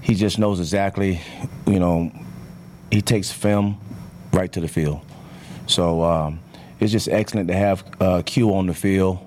[0.00, 1.20] he just knows exactly,
[1.66, 2.10] you know,
[2.90, 3.78] he takes film
[4.32, 5.00] right to the field.
[5.66, 6.40] So um,
[6.80, 9.18] it's just excellent to have uh, Q on the field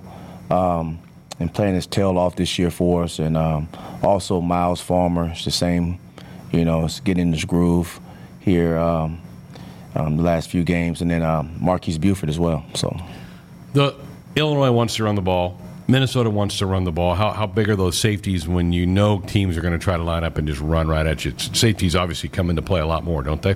[0.49, 0.99] um,
[1.39, 3.19] and playing his tail off this year for us.
[3.19, 3.69] And um,
[4.01, 5.99] also Miles Farmer, it's the same,
[6.51, 7.99] you know, it's getting his groove
[8.39, 9.21] here um,
[9.95, 11.01] um, the last few games.
[11.01, 12.65] And then um, Marques Buford as well.
[12.73, 12.95] So
[13.73, 13.95] the
[14.35, 15.59] Illinois wants to run the ball.
[15.87, 17.13] Minnesota wants to run the ball.
[17.13, 20.03] How, how big are those safeties when you know teams are going to try to
[20.03, 21.33] line up and just run right at you?
[21.37, 23.55] Safeties obviously come into play a lot more, don't they?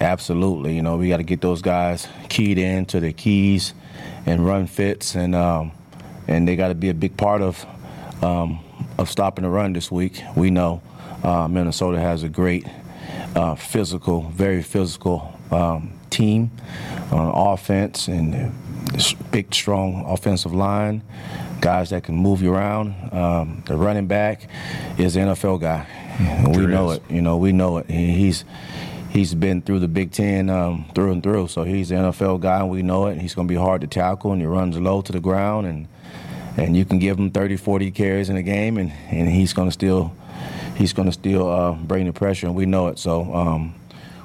[0.00, 0.76] Absolutely.
[0.76, 3.74] You know, we got to get those guys keyed in to their keys
[4.26, 5.72] and run fits, and um,
[6.28, 7.66] and they got to be a big part of
[8.22, 8.60] um,
[8.98, 10.22] of stopping the run this week.
[10.36, 10.82] We know
[11.22, 12.66] uh, Minnesota has a great
[13.34, 16.50] uh, physical, very physical um, team
[17.10, 18.52] on offense and
[18.92, 21.02] this big, strong offensive line
[21.60, 22.94] guys that can move you around.
[23.12, 24.48] Um, the running back
[24.96, 25.86] is an NFL guy.
[26.52, 26.96] Sure we know is.
[26.98, 27.10] it.
[27.10, 27.90] You know, we know it.
[27.90, 28.44] he's
[29.18, 31.48] he's been through the Big Ten um, through and through.
[31.48, 33.20] So he's an NFL guy, and we know it.
[33.20, 35.88] He's going to be hard to tackle, and he runs low to the ground, and
[36.56, 39.68] and you can give him 30, 40 carries in a game, and, and he's going
[39.68, 40.12] to still
[40.76, 42.98] he's going to still uh, bring the pressure, and we know it.
[42.98, 43.74] So um,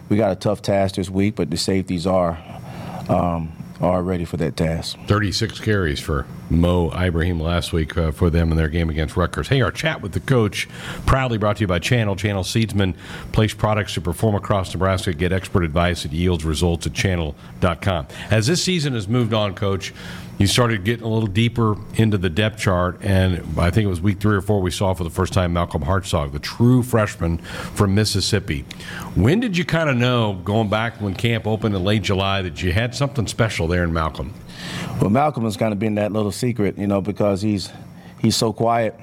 [0.09, 2.37] we got a tough task this week, but the safeties are.
[3.09, 3.51] Um,
[3.81, 4.97] are ready for that task.
[5.07, 9.47] 36 carries for Mo Ibrahim last week uh, for them in their game against Rutgers.
[9.47, 10.67] Hey, our chat with the coach,
[11.05, 12.15] proudly brought to you by Channel.
[12.15, 12.95] Channel Seedsman
[13.31, 15.13] place products to perform across Nebraska.
[15.13, 18.07] Get expert advice that yields results at channel.com.
[18.29, 19.93] As this season has moved on, coach,
[20.39, 24.01] you started getting a little deeper into the depth chart, and I think it was
[24.01, 27.37] week three or four we saw for the first time Malcolm Hartzog, the true freshman
[27.37, 28.65] from Mississippi.
[29.15, 32.63] When did you kind of know, going back when camp opened in late July, that
[32.63, 34.33] you had something special there in Malcolm?
[34.99, 37.71] Well, Malcolm has kind of been that little secret, you know, because he's
[38.19, 38.95] he's so quiet.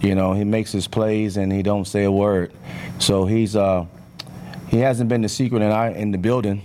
[0.00, 2.52] You know, he makes his plays and he don't say a word.
[2.98, 3.86] So he's uh,
[4.68, 6.62] he hasn't been the secret in I in the building.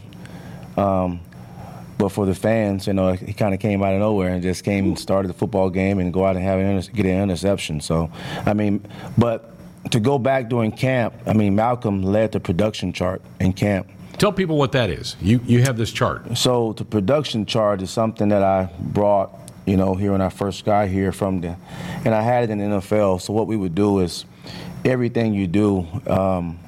[0.78, 1.20] Um,
[1.98, 4.64] but for the fans, you know, he kind of came out of nowhere and just
[4.64, 7.80] came and started the football game and go out and have an get an interception.
[7.82, 8.12] So,
[8.46, 8.86] I mean,
[9.18, 9.54] but
[9.92, 13.88] to go back during camp, I mean, Malcolm led the production chart in camp.
[14.18, 15.16] Tell people what that is.
[15.22, 16.38] You you have this chart.
[16.38, 20.66] So the production chart is something that I brought, you know, here when I first
[20.66, 21.56] got here from the,
[22.06, 23.22] and I had it in the NFL.
[23.22, 24.26] So what we would do is,
[24.86, 26.60] everything you do, um,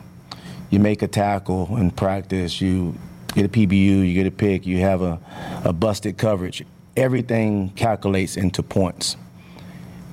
[0.69, 2.95] you make a tackle in practice, you
[3.33, 5.19] get a PBU, you get a pick, you have a,
[5.63, 6.63] a busted coverage.
[6.95, 9.17] Everything calculates into points.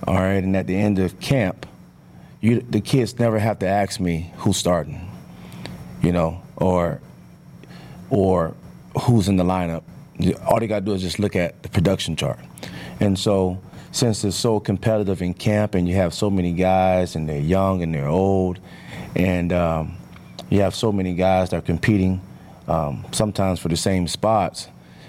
[0.07, 1.65] All right, and at the end of camp,
[2.41, 5.09] you, the kids never have to ask me who's starting,
[6.03, 7.01] you know, or
[8.11, 8.55] or
[9.03, 9.85] who's in the lineup.
[10.47, 12.41] All they got to do is just look at the production chart.
[13.03, 13.61] And so,
[13.91, 17.83] since it's so competitive in camp, and you have so many guys, and they're young
[17.83, 18.61] and they're old,
[19.17, 19.97] and um,
[20.51, 22.21] you have so many guys that are competing
[22.69, 24.69] um, sometimes for the same spots.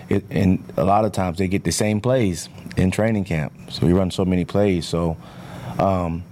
[0.10, 3.54] It, and a lot of times they get the same plays in training camp.
[3.70, 4.88] So we run so many plays.
[4.88, 5.16] So
[5.78, 6.24] um,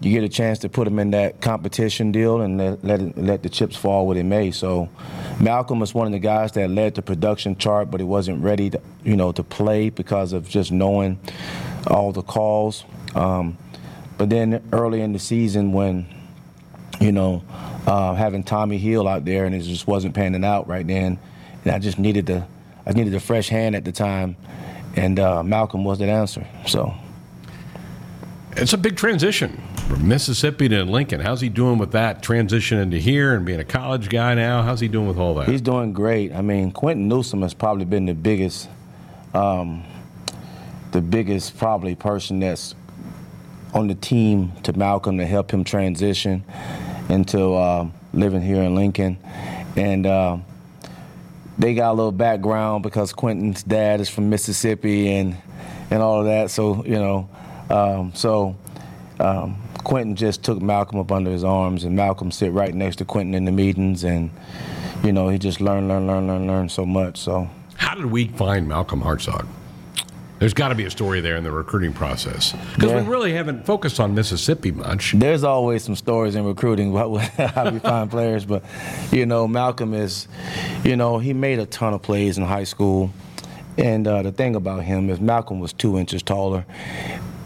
[0.00, 3.42] you get a chance to put them in that competition deal and let, let, let
[3.42, 4.52] the chips fall where they may.
[4.52, 4.88] So
[5.40, 8.70] Malcolm was one of the guys that led the production chart, but he wasn't ready
[8.70, 11.18] to, you know, to play because of just knowing
[11.88, 12.84] all the calls.
[13.16, 13.58] Um,
[14.18, 16.06] but then early in the season when,
[17.00, 17.42] you know,
[17.86, 21.18] uh, having Tommy Hill out there, and it just wasn't panning out right then.
[21.64, 22.46] And I just needed the,
[22.86, 24.36] I needed a fresh hand at the time,
[24.94, 26.46] and uh, Malcolm was that answer.
[26.66, 26.94] So.
[28.56, 31.18] It's a big transition from Mississippi to Lincoln.
[31.18, 34.60] How's he doing with that transition into here and being a college guy now?
[34.60, 35.48] How's he doing with all that?
[35.48, 36.30] He's doing great.
[36.34, 38.68] I mean, Quinton Newsome has probably been the biggest,
[39.32, 39.82] um,
[40.92, 42.74] the biggest probably person that's
[43.72, 46.44] on the team to Malcolm to help him transition
[47.08, 49.18] into uh, living here in Lincoln.
[49.74, 50.36] And uh,
[51.56, 55.34] they got a little background because Quinton's dad is from Mississippi and,
[55.90, 56.50] and all of that.
[56.50, 57.30] So, you know,
[57.70, 58.54] um, so
[59.18, 63.06] um, Quinton just took Malcolm up under his arms, and Malcolm sit right next to
[63.06, 64.30] Quinton in the meetings, and
[65.02, 67.16] you know he just learned, learn, learn, learn, learn so much.
[67.16, 69.46] So, how did we find Malcolm Hartzog?
[70.40, 73.00] There's got to be a story there in the recruiting process because Yeah.
[73.02, 75.12] we really haven't focused on Mississippi much.
[75.16, 77.16] There's always some stories in recruiting about
[77.54, 78.62] how we find players, but
[79.10, 80.28] you know, Malcolm is,
[80.84, 83.10] you know, he made a ton of plays in high school,
[83.78, 86.66] and uh, the thing about him is Malcolm was two inches taller.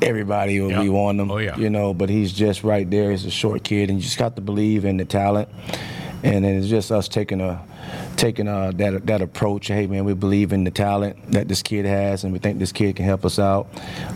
[0.02, 0.82] Everybody will Yeah.
[0.82, 1.56] be on him, Oh, yeah.
[1.56, 3.10] you know, but he's just right there.
[3.10, 5.48] He's a short kid, and you just got to believe in the talent.
[6.24, 7.60] And then it's just us taking a
[8.16, 9.66] taking uh that that approach.
[9.66, 12.70] Hey man, we believe in the talent that this kid has, and we think this
[12.72, 13.66] kid can help us out.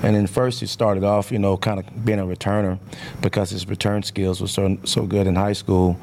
[0.05, 2.79] And then first he started off, you know, kind of being a returner
[3.22, 5.96] because his return skills were so so good in high school.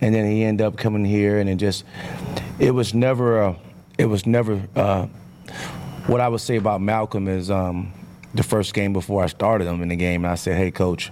[0.00, 1.82] And then he ended up coming here, and it just
[2.60, 3.56] it was never a
[3.98, 5.06] it was never uh,
[6.06, 7.92] what I would say about Malcolm is um,
[8.34, 11.10] the first game before I started him in the game, and I said, "Hey, coach,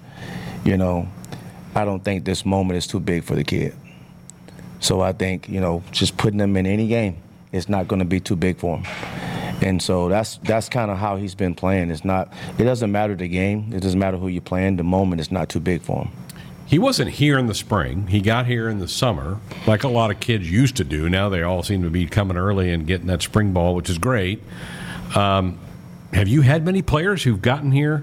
[0.65, 1.09] you know,
[1.75, 3.75] I don't think this moment is too big for the kid.
[4.81, 7.17] So I think you know, just putting him in any game,
[7.53, 8.87] it's not going to be too big for him."
[9.63, 11.91] And so that's that's kind of how he's been playing.
[11.91, 12.33] It's not.
[12.59, 13.73] It doesn't matter the game.
[13.73, 14.77] It doesn't matter who you're playing.
[14.77, 16.13] The moment is not too big for him.
[16.67, 18.09] He wasn't here in the spring.
[18.09, 21.09] He got here in the summer, like a lot of kids used to do.
[21.09, 23.99] Now they all seem to be coming early and getting that spring ball, which is
[23.99, 24.43] great.
[25.15, 25.59] Um,
[26.17, 28.03] have you had many players who've gotten here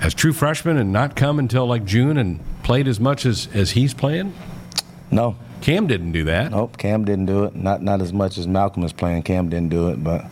[0.00, 3.70] as true freshmen and not come until like June and played as much as, as
[3.70, 4.34] he's playing?
[5.12, 6.50] No, Cam didn't do that.
[6.50, 7.54] Nope, Cam didn't do it.
[7.54, 9.22] Not not as much as Malcolm is playing.
[9.22, 10.24] Cam didn't do it, but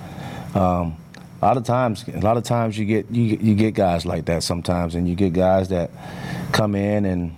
[0.56, 0.96] um,
[1.40, 4.24] a lot of times, a lot of times you get you, you get guys like
[4.24, 5.90] that sometimes, and you get guys that
[6.50, 7.36] come in and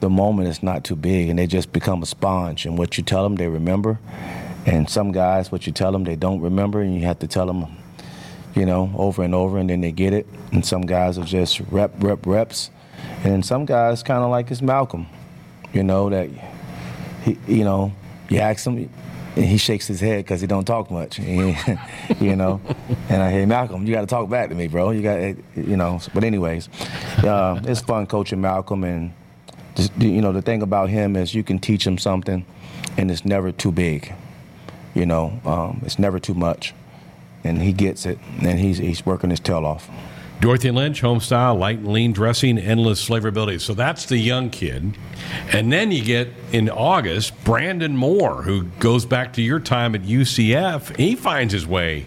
[0.00, 2.66] the moment is not too big, and they just become a sponge.
[2.66, 4.00] And what you tell them, they remember.
[4.66, 7.46] And some guys, what you tell them, they don't remember, and you have to tell
[7.46, 7.66] them,
[8.54, 10.26] you know, over and over, and then they get it.
[10.52, 12.70] And some guys are just rep, rep, reps,
[13.24, 15.06] and some guys kind of like it's Malcolm,
[15.72, 16.28] you know that
[17.24, 17.92] he, you know,
[18.28, 18.90] you ask him,
[19.34, 21.18] and he shakes his head because he don't talk much,
[22.20, 22.60] you know.
[23.08, 24.90] And I hey Malcolm, you got to talk back to me, bro.
[24.90, 25.20] You got,
[25.56, 26.00] you know.
[26.12, 26.68] But anyways,
[27.24, 29.12] uh, it's fun coaching Malcolm, and
[29.74, 32.44] just, you know the thing about him is you can teach him something,
[32.96, 34.12] and it's never too big.
[34.94, 36.74] You know, um, it's never too much,
[37.44, 39.88] and he gets it, and he's he's working his tail off.
[40.40, 43.60] Dorothy Lynch, home style, light and lean dressing, endless flavorability.
[43.60, 44.96] So that's the young kid.
[45.52, 50.02] And then you get in August Brandon Moore, who goes back to your time at
[50.02, 50.96] UCF.
[50.96, 52.06] He finds his way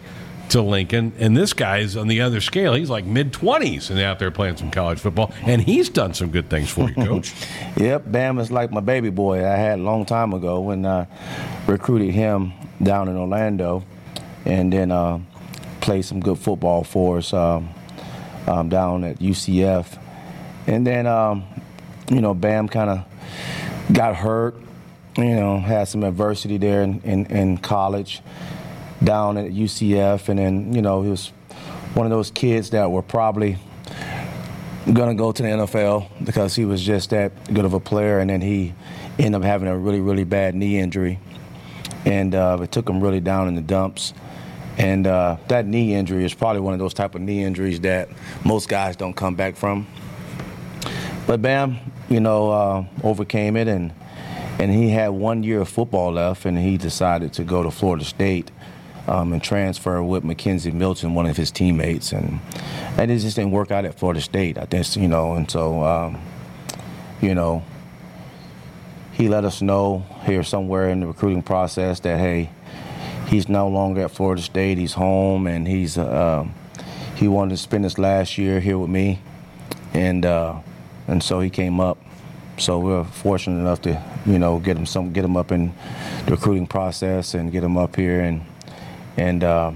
[0.50, 2.74] to Lincoln, and this guy's on the other scale.
[2.74, 6.30] He's like mid 20s and out there playing some college football, and he's done some
[6.30, 7.34] good things for you, coach.
[7.78, 11.08] Yep, Bam is like my baby boy I had a long time ago when I
[11.68, 13.84] recruited him down in Orlando,
[14.46, 15.20] and then uh,
[15.82, 17.70] played some good football for us um,
[18.48, 20.00] um, down at UCF,
[20.68, 21.44] and then um,
[22.10, 23.06] you know Bam kind of
[23.92, 24.56] got hurt,
[25.18, 28.22] you know, had some adversity there in, in, in college,
[29.04, 31.30] down at UCF, and then you know he was
[31.94, 33.58] one of those kids that were probably
[34.94, 38.20] going to go to the NFL because he was just that good of a player,
[38.20, 38.74] and then he
[39.18, 41.20] ended up having a really, really bad knee injury,
[42.06, 44.14] and uh, it took him really down in the dumps.
[44.78, 48.10] And uh, that knee injury is probably one of those type of knee injuries that
[48.44, 49.88] most guys don't come back from.
[51.28, 51.78] But Bam,
[52.10, 53.94] you know, uh, overcame it, and
[54.60, 58.06] and he had one year of football left, and he decided to go to Florida
[58.06, 58.52] State
[59.08, 62.40] um, and transfer with McKenzie Milton, one of his teammates, and
[62.98, 64.58] and it just didn't work out at Florida State.
[64.58, 66.22] I think you know, and so um,
[67.22, 67.64] you know,
[69.14, 72.50] he let us know here somewhere in the recruiting process that hey,
[73.28, 74.78] he's no longer at Florida State.
[74.78, 76.46] He's home, and he's uh,
[77.16, 79.20] he wanted to spend his last year here with me,
[79.94, 80.60] and uh,
[81.08, 81.98] and so he came up.
[82.58, 85.74] So we were fortunate enough to you know get him some get him up in
[86.26, 88.46] the recruiting process and get him up here and
[89.18, 89.44] and.
[89.44, 89.72] Uh,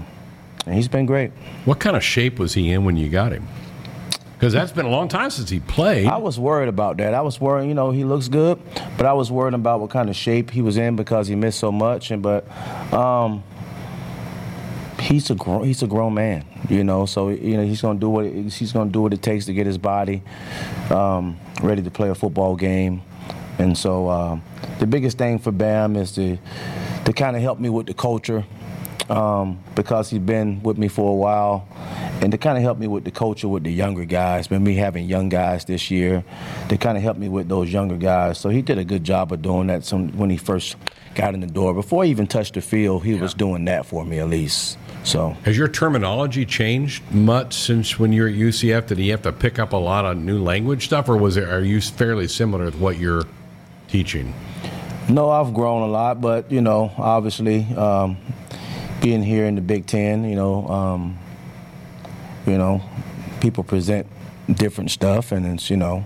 [0.66, 1.30] and he's been great.
[1.64, 3.48] What kind of shape was he in when you got him?
[4.40, 6.06] Because that's been a long time since he played.
[6.06, 7.12] I was worried about that.
[7.12, 8.58] I was worried, you know, he looks good,
[8.96, 11.58] but I was worried about what kind of shape he was in because he missed
[11.58, 12.10] so much.
[12.10, 12.50] And but
[12.90, 13.44] um,
[14.98, 17.04] he's a grown he's a grown man, you know.
[17.04, 19.66] So you know he's gonna do what he's gonna do what it takes to get
[19.66, 20.22] his body
[20.88, 23.02] um, ready to play a football game.
[23.58, 24.42] And so um,
[24.78, 26.38] the biggest thing for Bam is to
[27.04, 28.46] to kind of help me with the culture
[29.10, 31.68] um, because he's been with me for a while,
[32.20, 34.48] and to kind of help me with the culture with the younger guys.
[34.48, 36.22] Been me having young guys this year,
[36.68, 38.38] to kind of help me with those younger guys.
[38.38, 39.84] So he did a good job of doing that.
[39.84, 40.76] Some, when he first
[41.14, 44.04] got in the door, before he even touched the field, he was doing that for
[44.04, 44.78] me at least.
[45.02, 48.86] So Has your terminology changed much since when you were at UCF?
[48.86, 51.48] Did you have to pick up a lot of new language stuff, or was it?
[51.48, 53.24] Are you fairly similar with what you're
[53.88, 54.34] teaching?
[55.08, 57.64] no, I've grown a lot, but you know, obviously.
[57.74, 58.18] Um,
[59.00, 61.18] being here in the Big Ten, you know, um,
[62.46, 62.82] you know,
[63.40, 64.06] people present
[64.52, 66.04] different stuff, and it's you know,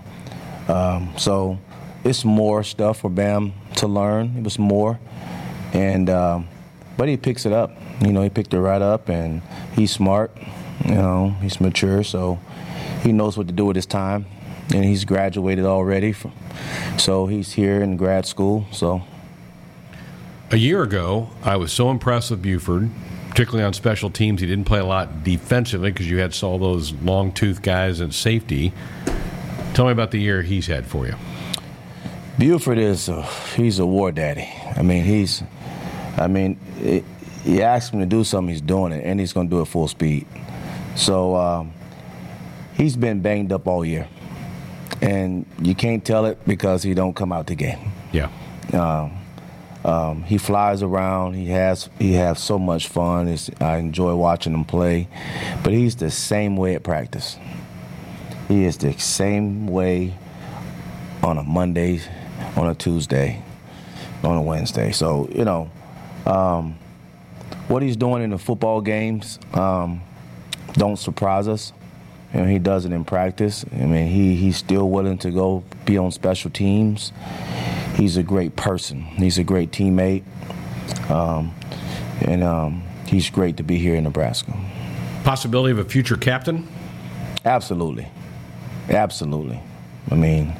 [0.67, 1.59] um, so
[2.03, 4.37] it's more stuff for Bam to learn.
[4.37, 4.99] It was more,
[5.73, 6.47] and um,
[6.97, 7.71] but he picks it up.
[8.01, 9.41] You know, he picked it right up, and
[9.75, 10.35] he's smart.
[10.85, 12.39] You know, he's mature, so
[13.01, 14.25] he knows what to do with his time,
[14.73, 16.11] and he's graduated already.
[16.11, 16.33] From,
[16.97, 18.67] so he's here in grad school.
[18.71, 19.01] So
[20.51, 22.89] a year ago, I was so impressed with Buford,
[23.35, 24.39] particularly on special teams.
[24.39, 28.15] He didn't play a lot defensively because you had all those long tooth guys and
[28.15, 28.71] safety.
[29.73, 31.15] Tell me about the year he's had for you.
[32.39, 33.23] Buford is a,
[33.57, 34.49] he's a war daddy.
[34.77, 35.43] I mean, he's,
[36.15, 37.03] I mean, it,
[37.43, 39.65] you ask him to do something, he's doing it, and he's going to do it
[39.65, 40.25] full speed.
[40.95, 41.73] So um,
[42.77, 44.07] he's been banged up all year,
[45.01, 47.91] and you can't tell it because he don't come out the game.
[48.13, 48.29] Yeah.
[48.71, 49.24] Um,
[49.85, 51.35] um, he flies around.
[51.35, 53.27] He has he has so much fun.
[53.27, 55.07] It's, I enjoy watching him play,
[55.63, 57.37] but he's the same way at practice.
[58.47, 60.15] He is the same way
[61.21, 62.01] on a Monday,
[62.55, 63.43] on a Tuesday,
[64.23, 64.91] on a Wednesday.
[64.91, 65.69] So you know,
[66.25, 66.79] um,
[67.67, 70.01] what he's doing in the football games um,
[70.73, 71.73] don't surprise us.
[72.33, 73.63] You know, he does it in practice.
[73.71, 77.11] I mean, he he's still willing to go be on special teams
[77.95, 79.01] he's a great person.
[79.01, 80.23] He's a great teammate,
[81.09, 81.53] um,
[82.21, 84.53] and um, he's great to be here in Nebraska.
[85.23, 86.67] Possibility of a future captain?
[87.43, 88.07] Absolutely,
[88.89, 89.59] absolutely.
[90.11, 90.53] I mean,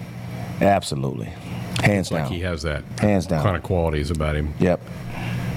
[0.61, 1.31] absolutely,
[1.83, 2.31] hands like down.
[2.31, 4.53] he has that hands down kind of qualities about him.
[4.59, 4.81] Yep.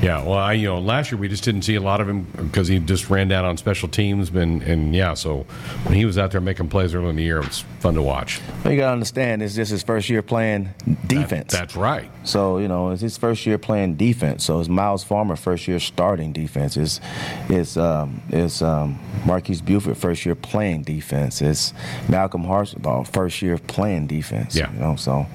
[0.00, 2.22] Yeah, well, I you know last year we just didn't see a lot of him
[2.37, 5.44] because he just ran down on special teams, and and yeah, so
[5.84, 8.02] when he was out there making plays early in the year, it was fun to
[8.02, 8.40] watch.
[8.62, 10.72] Well, you got to understand, it's just his first year playing
[11.06, 11.52] defense.
[11.52, 12.08] That, that's right.
[12.22, 14.44] So you know, it's his first year playing defense.
[14.44, 16.76] So it's Myles Farmer first year starting defense.
[16.76, 17.00] It's
[17.48, 21.42] it's um, it's um, Marques Buford first year playing defense.
[21.42, 21.74] It's
[22.08, 24.54] Malcolm Hartzog first year playing defense.
[24.54, 24.72] Yeah.
[24.72, 25.26] You know, so.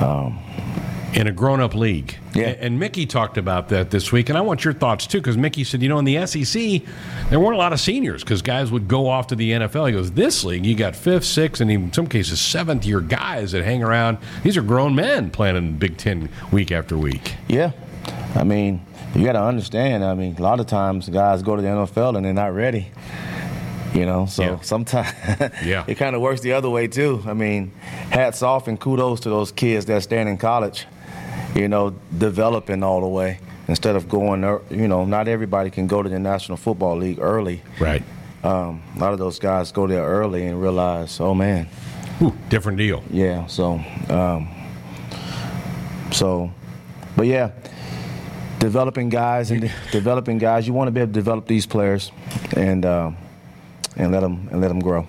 [0.00, 0.45] Um,
[1.16, 2.14] in a grown-up league.
[2.34, 2.54] Yeah.
[2.60, 5.64] And Mickey talked about that this week, and I want your thoughts too, because Mickey
[5.64, 6.82] said, you know, in the SEC,
[7.30, 9.86] there weren't a lot of seniors because guys would go off to the NFL.
[9.86, 13.64] He goes, this league, you got fifth, sixth, and in some cases seventh-year guys that
[13.64, 14.18] hang around.
[14.42, 17.34] These are grown men playing in Big Ten week after week.
[17.48, 17.72] Yeah,
[18.34, 20.04] I mean, you got to understand.
[20.04, 22.88] I mean, a lot of times guys go to the NFL and they're not ready.
[23.94, 24.60] You know, so Yeah.
[24.60, 25.08] sometimes
[25.64, 25.84] Yeah.
[25.86, 27.22] it kind of works the other way too.
[27.26, 27.72] I mean,
[28.10, 30.84] hats off and kudos to those kids that stand in college
[31.56, 33.38] you know, developing all the way
[33.68, 37.62] instead of going, you know, not everybody can go to the National Football League early.
[37.80, 38.02] Right.
[38.44, 41.66] Um, a lot of those guys go there early and realize, oh man,
[42.18, 43.02] Whew, different deal.
[43.10, 43.46] yeah.
[43.46, 44.48] So, um,
[46.12, 46.52] so,
[47.16, 47.50] but yeah,
[48.58, 50.66] developing guys and developing guys.
[50.66, 52.12] You want to be able to develop these players
[52.56, 53.16] and um,
[53.96, 55.06] and let them and let them grow.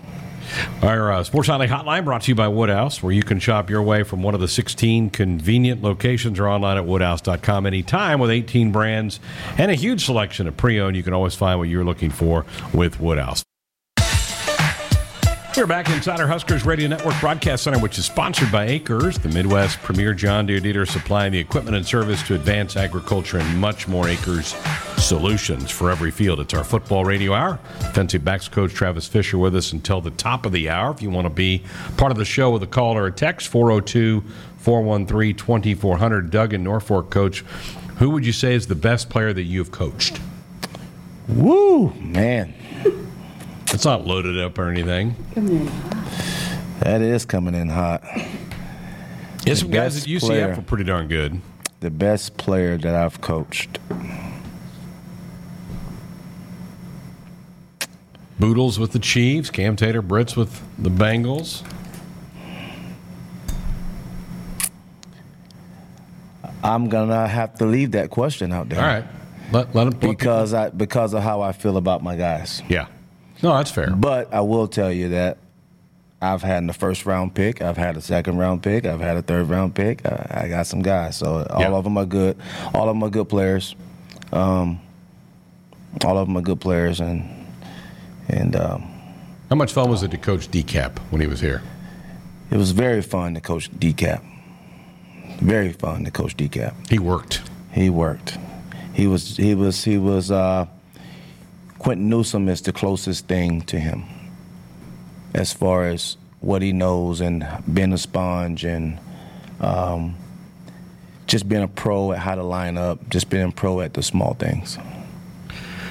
[0.82, 3.82] Our uh, Sports Nightly Hotline brought to you by Woodhouse, where you can shop your
[3.82, 8.72] way from one of the 16 convenient locations or online at woodhouse.com anytime with 18
[8.72, 9.20] brands
[9.58, 10.96] and a huge selection of pre-owned.
[10.96, 13.47] You can always find what you're looking for with Woodhouse.
[15.58, 19.30] We're back inside our Huskers Radio Network Broadcast Center, which is sponsored by AKRS, the
[19.30, 23.88] Midwest premier John Deere dealer supplying the equipment and service to advance agriculture and much
[23.88, 24.06] more.
[24.06, 26.40] AKRS solutions for every field.
[26.42, 27.58] It's our football radio hour.
[27.80, 30.92] Defensive backs coach Travis Fisher with us until the top of the hour.
[30.92, 31.64] If you want to be
[31.98, 34.24] part of the show with a call or a text, 402
[34.60, 36.30] 413 2400.
[36.30, 37.40] Doug in Norfolk, coach,
[37.98, 40.20] who would you say is the best player that you've coached?
[41.28, 42.54] Woo, man,
[43.78, 45.16] It's not loaded up or anything.
[46.80, 48.02] that is coming in hot.
[49.46, 50.52] There's some guys best at UCF player.
[50.54, 51.42] are pretty darn good.
[51.82, 53.78] The best player that I've coached.
[58.40, 61.64] Bootle's with the Chiefs, Cam Taylor-Britts with the Bengals.
[66.64, 68.80] I'm gonna have to leave that question out there.
[68.80, 69.06] All right.
[69.52, 72.64] Let, let them Because I because of how I feel about my guys.
[72.68, 72.88] Yeah.
[73.44, 73.92] No, that's fair.
[73.92, 75.38] But I will tell you that
[76.22, 79.22] I've had the first round pick, I've had a second round pick, I've had a
[79.22, 80.06] third round pick.
[80.06, 81.72] I, I got some guys, so all Yeah.
[81.72, 82.38] of them are good.
[82.74, 83.76] All of them are good players.
[84.32, 84.80] Um,
[86.04, 87.24] all of them are good players, and
[88.30, 88.84] and um,
[89.50, 91.62] How much fun was it to coach DCAP when he was here?
[92.50, 94.22] it was very fun to coach DCAP.
[95.42, 96.74] Very fun to coach DCAP.
[96.90, 97.42] He worked.
[97.72, 98.38] He worked.
[98.94, 100.66] He was he was he was uh,
[101.80, 104.04] Quinton Newsome is the closest thing to him
[105.34, 108.98] as far as what he knows and being a sponge and
[109.60, 110.16] um,
[111.28, 114.02] just being a pro at how to line up, just being a pro at the
[114.04, 114.78] small things.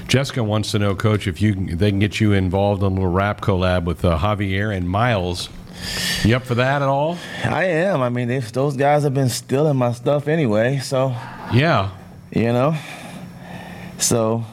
[0.08, 2.94] Jessica wants to know, Coach, if you if they can get you involved in a
[2.94, 5.48] little rap collab with uh, Javier and Miles.
[6.22, 7.18] You up for that at all?
[7.44, 8.00] I am.
[8.00, 11.08] I mean, those guys have been stealing my stuff anyway, so
[11.52, 11.90] Yeah.
[12.30, 12.76] you know.
[13.98, 14.44] So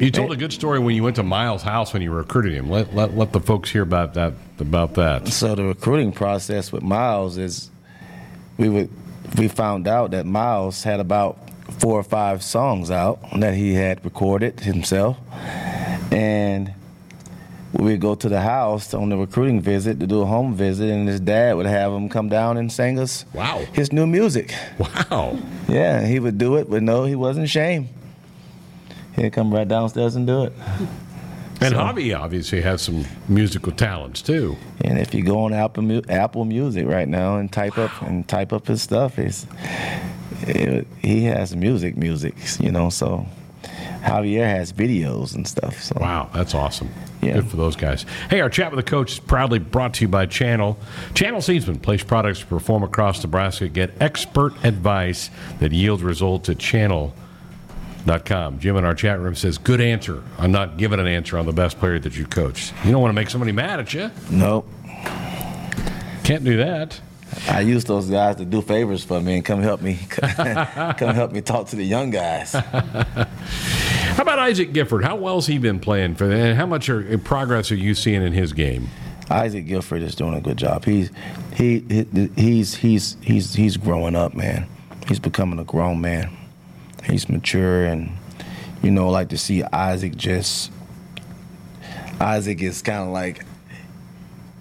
[0.00, 2.68] You told a good story when you went to Miles' house when you recruited him.
[2.68, 4.32] Let, let, let the folks hear about that.
[4.58, 5.28] About that.
[5.28, 7.70] So the recruiting process with Miles is
[8.58, 8.90] we would
[9.38, 11.38] we found out that Miles had about
[11.78, 15.16] four or five songs out that he had recorded himself,
[16.12, 16.72] and
[17.72, 20.88] we would go to the house on the recruiting visit to do a home visit,
[20.90, 23.64] and his dad would have him come down and sing us Wow.
[23.72, 24.54] his new music.
[24.78, 25.38] Wow.
[25.68, 27.88] Yeah, he would do it, but no, he wasn't ashamed.
[29.16, 30.52] He'd come right downstairs and do it.
[31.60, 34.56] And So- Javi obviously has some musical talents too.
[34.82, 38.52] And if you go on Apple Apple Music right now and type up and type
[38.52, 39.46] up his stuff, it's,
[40.42, 42.90] it, he has music, music, you know.
[42.90, 43.26] So
[44.02, 45.80] Javier has videos and stuff.
[45.82, 46.90] So Wow, that's awesome.
[47.22, 47.34] Yeah.
[47.34, 48.04] Good for those guys.
[48.28, 50.76] Hey, our chat with the coach is proudly brought to you by Channel.
[51.14, 53.68] Channel Seedsman place products to perform across Nebraska.
[53.68, 56.58] Get expert advice that yields results at
[58.04, 58.58] channel.com.
[58.58, 60.22] Jim in our chat room says, Good answer.
[60.38, 62.72] I'm not giving an answer on the best player that you coached.
[62.84, 64.10] You don't want to make somebody mad at you.
[64.30, 64.68] nope.
[66.24, 67.00] Can't do that.
[67.48, 71.32] I use those guys to do favors for me and come help me, come help
[71.32, 72.52] me talk to the young guys.
[72.52, 75.04] How about Isaac Gifford?
[75.04, 78.22] How well's he been playing for and how much are, uh, progress are you seeing
[78.22, 78.88] in his game?
[79.30, 80.84] Isaac Gifford is doing a good job.
[80.84, 81.10] He's
[81.54, 84.68] he, he he's he's he's he's growing up, man.
[85.08, 86.30] He's becoming a grown man.
[87.04, 88.10] He's mature, and
[88.82, 90.70] you know, like to see Isaac just.
[92.20, 93.44] Isaac is kind of like,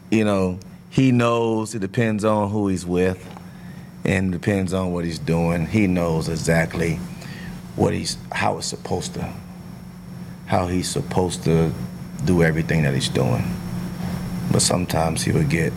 [0.09, 1.75] you know, he knows.
[1.75, 3.23] It depends on who he's with,
[4.03, 5.67] and depends on what he's doing.
[5.67, 6.95] He knows exactly
[7.75, 9.33] what he's how it's supposed to,
[10.47, 11.71] how he's supposed to
[12.25, 13.43] do everything that he's doing
[14.53, 15.73] but sometimes he would get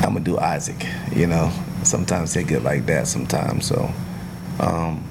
[0.00, 1.52] I'm gonna do Isaac, you know.
[1.82, 3.66] Sometimes they get like that sometimes.
[3.66, 3.92] So,
[4.58, 5.04] um,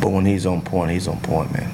[0.00, 1.70] but when he's on point, he's on point, man.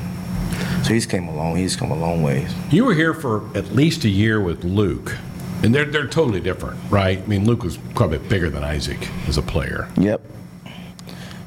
[0.84, 1.56] So he's came along.
[1.56, 2.52] He's come a long ways.
[2.70, 5.16] You were here for at least a year with Luke,
[5.62, 7.18] and they're they're totally different, right?
[7.18, 9.88] I mean, Luke was quite a bit bigger than Isaac as a player.
[9.96, 10.20] Yep.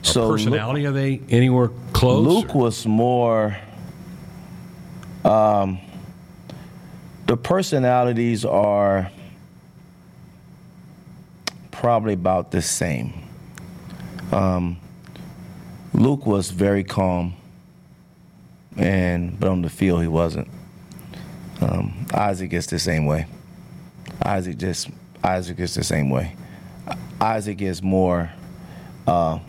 [0.04, 2.26] So Luke- Personality, are they anywhere close?
[2.26, 3.58] Luke was more.
[5.26, 5.80] Um,
[7.26, 9.12] the personalities are
[11.72, 13.14] probably about the same.
[14.32, 14.78] Um,
[15.96, 17.34] Luke was very calm,
[18.78, 20.48] and but on the field he wasn't.
[21.62, 23.28] Um, Isaac is the same way.
[24.24, 24.90] Isaac just
[25.24, 26.36] Isaac is the same way.
[27.22, 28.30] Isaac is more.
[29.08, 29.40] Uh,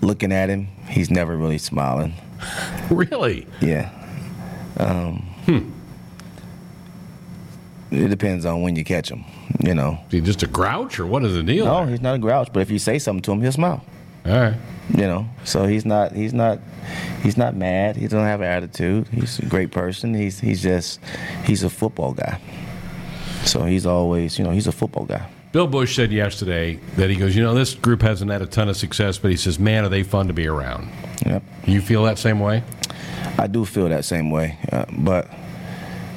[0.00, 2.14] looking at him, he's never really smiling.
[2.90, 3.46] really?
[3.60, 3.90] Yeah.
[4.78, 5.26] Um,
[7.90, 9.24] It depends on when you catch him,
[9.58, 9.98] you know.
[10.06, 11.64] Is he just a grouch, or what is the deal?
[11.64, 11.88] No, there?
[11.88, 13.84] he's not a grouch, but if you say something to him, he'll smile.
[14.26, 14.54] All right.
[14.92, 16.58] You know, so he's not he's not
[17.22, 17.96] he's not mad.
[17.96, 19.06] He doesn't have an attitude.
[19.08, 20.14] He's a great person.
[20.14, 21.00] He's he's just
[21.44, 22.40] he's a football guy.
[23.44, 25.28] So he's always you know he's a football guy.
[25.52, 28.68] Bill Busch said yesterday that he goes, you know, this group hasn't had a ton
[28.68, 30.88] of success, but he says, man, are they fun to be around?
[31.26, 31.42] Yep.
[31.66, 32.62] You feel that same way?
[33.36, 35.28] I do feel that same way, uh, but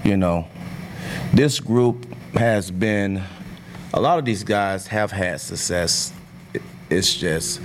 [0.03, 0.47] you know,
[1.34, 3.24] this group has been.
[3.95, 6.11] A lot of these guys have had success.
[6.94, 7.60] It- It's just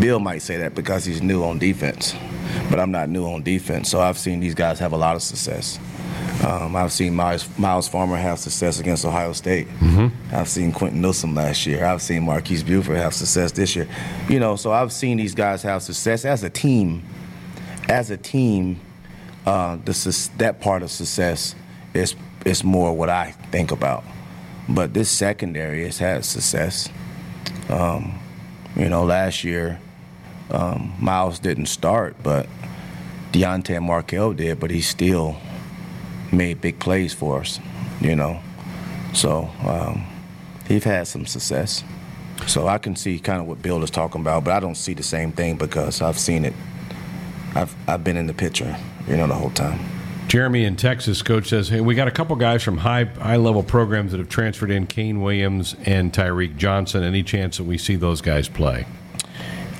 [0.00, 2.14] Bill might say that because he's new on defense,
[2.70, 5.22] but I'm not new on defense, so I've seen these guys have a lot of
[5.22, 5.78] success.
[6.44, 9.68] Um, I've seen Miles, Myles Farmer have success against Ohio State.
[10.32, 11.84] I've seen Quinton Newsome last year.
[11.84, 13.86] I've seen Marques Buford have success this year.
[14.28, 17.02] You know, so I've seen these guys have success as a team.
[17.88, 18.80] As a team,
[19.46, 21.54] uh, the, that part of success
[21.94, 22.14] is
[22.44, 24.02] is more what I think about.
[24.68, 26.88] But this secondary has had success.
[27.68, 28.18] Um,
[28.76, 29.80] you know, last year
[30.50, 32.46] um, Miles didn't start, but
[33.32, 34.60] Deontay Markell did.
[34.60, 35.36] But he still
[36.30, 37.60] made big plays for us.
[38.00, 38.40] You know,
[39.14, 40.04] so um,
[40.66, 41.84] he's had some success.
[42.46, 44.94] So I can see kind of what Bill is talking about, but I don't see
[44.94, 46.54] the same thing because I've seen it.
[47.54, 49.78] I've I've been in the picture, you know, the whole time.
[50.32, 53.62] Jeremy in Texas, coach says, "Hey, we got a couple guys from high high level
[53.62, 57.02] programs that have transferred in: Kane Williams and Tyreke Johnson.
[57.02, 58.86] Any chance that we see those guys play?"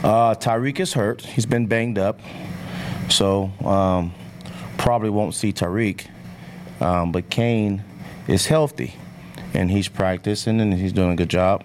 [0.05, 1.23] Uh, Tyreke is hurt.
[1.23, 2.21] He's been banged up,
[3.09, 4.13] so um,
[4.77, 6.07] probably won't see Tyreke.
[6.83, 7.83] Um, but Kane
[8.29, 8.97] is healthy,
[9.55, 11.65] and he's practicing and he's doing a good job.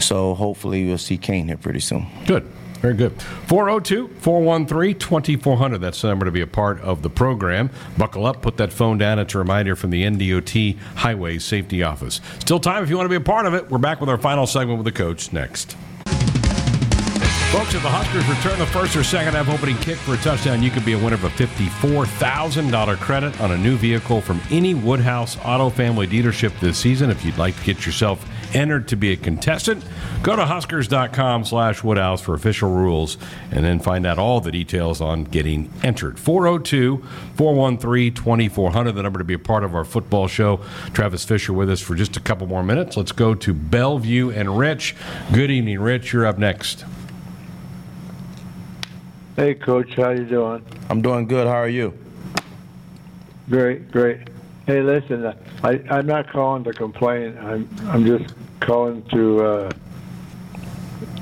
[0.00, 2.06] So hopefully we'll see Kane here pretty soon.
[2.26, 2.46] Good.
[2.80, 3.20] Very good.
[3.48, 5.78] 402 413 2400.
[5.78, 7.70] That's the number to be a part of the program.
[7.96, 9.18] Buckle up, put that phone down.
[9.18, 12.20] It's a reminder from the NDOT Highway Safety Office.
[12.38, 13.68] Still time if you want to be a part of it.
[13.70, 15.76] We're back with our final segment with the coach next.
[17.50, 20.62] Folks, if the Huskers return the first or second half opening kick for a touchdown,
[20.62, 24.74] you could be a winner of a $54,000 credit on a new vehicle from any
[24.74, 27.08] Woodhouse Auto Family dealership this season.
[27.08, 29.84] If you'd like to get yourself entered to be a contestant,
[30.22, 33.16] go to huskers.com slash Woodhouse for official rules
[33.50, 36.18] and then find out all the details on getting entered.
[36.18, 40.60] 402 413 2400, the number to be a part of our football show.
[40.92, 42.96] Travis Fisher with us for just a couple more minutes.
[42.96, 44.96] Let's go to Bellevue and Rich.
[45.32, 46.12] Good evening, Rich.
[46.12, 46.84] You're up next.
[49.36, 50.64] Hey, Coach, how you doing?
[50.90, 51.46] I'm doing good.
[51.46, 51.96] How are you?
[53.48, 54.28] Great, great.
[54.68, 55.24] Hey, listen,
[55.64, 57.38] I, I'm not calling to complain.
[57.38, 59.70] I'm I'm just calling to uh,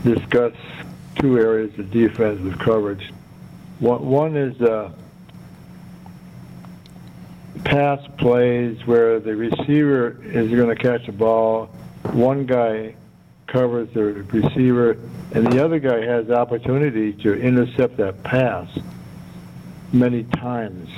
[0.02, 0.52] discuss
[1.14, 3.12] two areas of defensive coverage.
[3.78, 4.90] One, one is uh,
[7.62, 11.66] pass plays where the receiver is going to catch a ball.
[12.14, 12.96] One guy
[13.46, 14.98] covers the receiver,
[15.30, 18.68] and the other guy has the opportunity to intercept that pass
[19.92, 20.90] many times,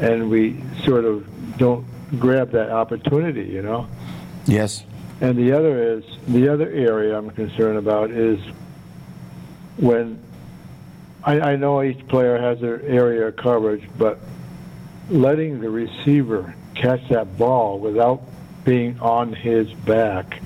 [0.00, 1.24] and we sort of
[1.60, 1.84] don't
[2.18, 3.86] grab that opportunity, you know.
[4.46, 4.82] Yes.
[5.20, 8.40] And the other is the other area I'm concerned about is
[9.76, 10.18] when
[11.22, 14.18] I, I know each player has their area of coverage, but
[15.10, 18.22] letting the receiver catch that ball without
[18.64, 20.40] being on his back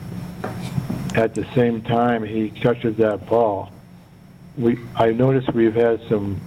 [1.15, 3.71] at the same time he touches that ball,
[4.59, 6.41] we I noticed we've had some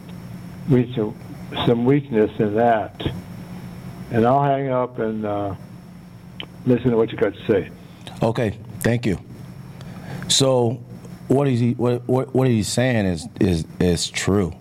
[0.70, 1.18] we some
[1.65, 3.13] some weakness in that.
[4.12, 5.55] And I'll hang up and uh,
[6.66, 7.70] listen to what you got to say.
[8.22, 9.20] Okay, thank you.
[10.28, 10.82] So,
[11.28, 11.74] what is he?
[11.74, 14.53] What what, what he's saying is is is true.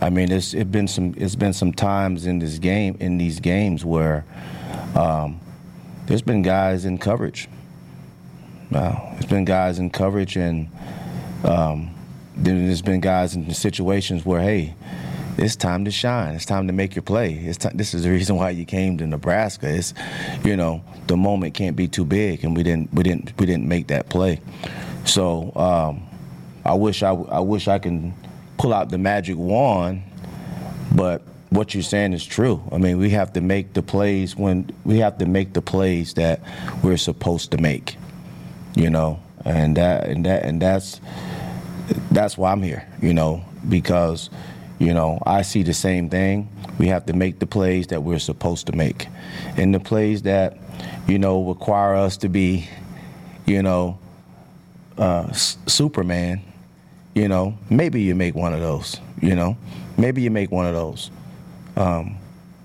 [0.00, 3.40] I mean, it's it been some it's been some times in this game in these
[3.40, 4.24] games where
[4.94, 5.40] um,
[6.06, 7.48] there's been guys in coverage.
[8.70, 10.68] Wow, there's been guys in coverage, and
[11.44, 11.94] um,
[12.36, 14.74] there's been guys in situations where hey,
[15.36, 16.34] it's time to shine.
[16.34, 17.34] It's time to make your play.
[17.34, 19.68] It's this is the reason why you came to Nebraska.
[19.68, 19.94] It's,
[20.44, 23.66] you know, the moment can't be too big, and we didn't we didn't we didn't
[23.66, 24.40] make that play.
[25.04, 26.06] So um,
[26.64, 28.14] I wish I I wish I can
[28.58, 30.02] pull out the magic wand,
[30.94, 32.62] but what you're saying is true.
[32.72, 36.14] I mean, we have to make the plays when we have to make the plays
[36.14, 36.40] that
[36.82, 37.96] we're supposed to make.
[38.76, 41.00] You know, and that and that and that's
[42.10, 42.86] that's why I'm here.
[43.02, 44.30] You know, because
[44.78, 46.48] you know, I see the same thing.
[46.78, 49.06] We have to make the plays that we're supposed to make.
[49.56, 50.58] And the plays that,
[51.06, 52.68] you know, require us to be,
[53.46, 53.98] you know,
[54.98, 56.42] uh, Superman,
[57.14, 59.56] you know, maybe you make one of those, you know,
[59.96, 61.10] maybe you make one of those.
[61.76, 62.16] Um,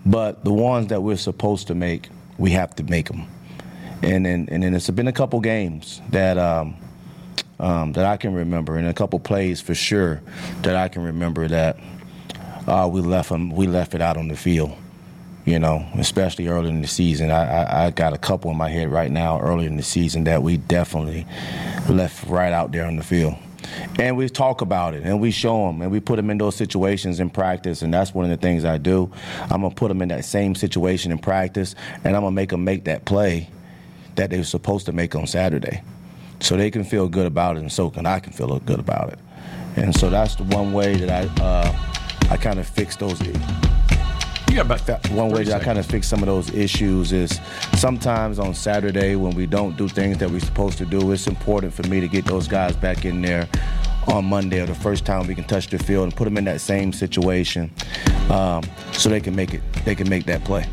[0.06, 3.28] but the ones that we're supposed to make, we have to make them.
[4.02, 6.76] And then, and then it's been a couple games that, um,
[7.60, 10.22] um, that I can remember, and a couple plays for sure
[10.62, 11.78] that I can remember that
[12.70, 14.76] uh, we left them, we left it out on the field.
[15.46, 17.32] You know, especially early in the season.
[17.32, 20.26] I, I, I got a couple in my head right now early in the season
[20.26, 21.26] that we definitely
[21.90, 23.36] left right out there on the field.
[23.98, 26.56] And we talk about it and we show them and we put them in those
[26.56, 27.82] situations in practice.
[27.82, 29.12] And that's one of the things I do.
[29.50, 32.36] I'm going to put them in that same situation in practice and I'm going to
[32.36, 33.50] make them make that play
[34.16, 35.82] that they were supposed to make on Saturday.
[36.42, 39.14] So they can feel good about it and so can I can feel good about
[39.14, 39.20] it.
[39.76, 41.44] And so that's the one way that I.
[41.44, 41.99] Uh,
[42.30, 43.20] I kind of fix those.
[43.22, 43.34] You
[44.56, 47.40] got about that one way that I kind of fix some of those issues is
[47.78, 51.74] sometimes on Saturday when we don't do things that we're supposed to do, it's important
[51.74, 53.48] for me to get those guys back in there
[54.08, 56.46] on Monday or the first time we can touch the field and put them in
[56.46, 57.72] that same situation
[58.30, 59.62] um, so they can make it.
[59.86, 60.66] They can make that play.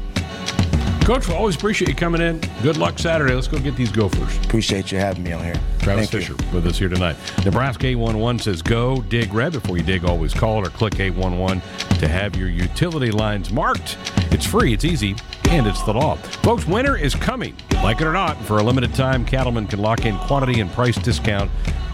[1.06, 2.40] Coach, we always appreciate you coming in.
[2.62, 3.32] Good luck Saturday.
[3.32, 4.44] Let's go get these Gophers.
[4.44, 5.54] Appreciate you having me on here.
[5.78, 6.52] Travis Thank Fisher you.
[6.52, 7.14] with us here tonight.
[7.44, 9.52] Nebraska 811 says go dig red.
[9.52, 11.62] Before you dig, always call or click 811
[12.00, 13.96] to have your utility lines marked.
[14.32, 15.14] It's free, it's easy,
[15.50, 16.16] and it's the law.
[16.16, 17.54] Folks, winter is coming.
[17.84, 20.96] Like it or not, for a limited time, Cattlemen can lock in quantity and price
[20.96, 21.52] discount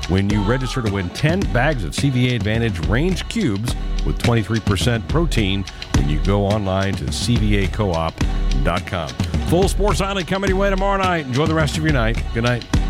[0.09, 3.75] when you register to win 10 bags of CVA Advantage Range Cubes
[4.07, 5.67] with 23% protein
[6.03, 9.09] when you go online to CVACoop.com.
[9.49, 11.27] Full Sports Island coming your way tomorrow night.
[11.27, 12.21] Enjoy the rest of your night.
[12.35, 12.82] Good night.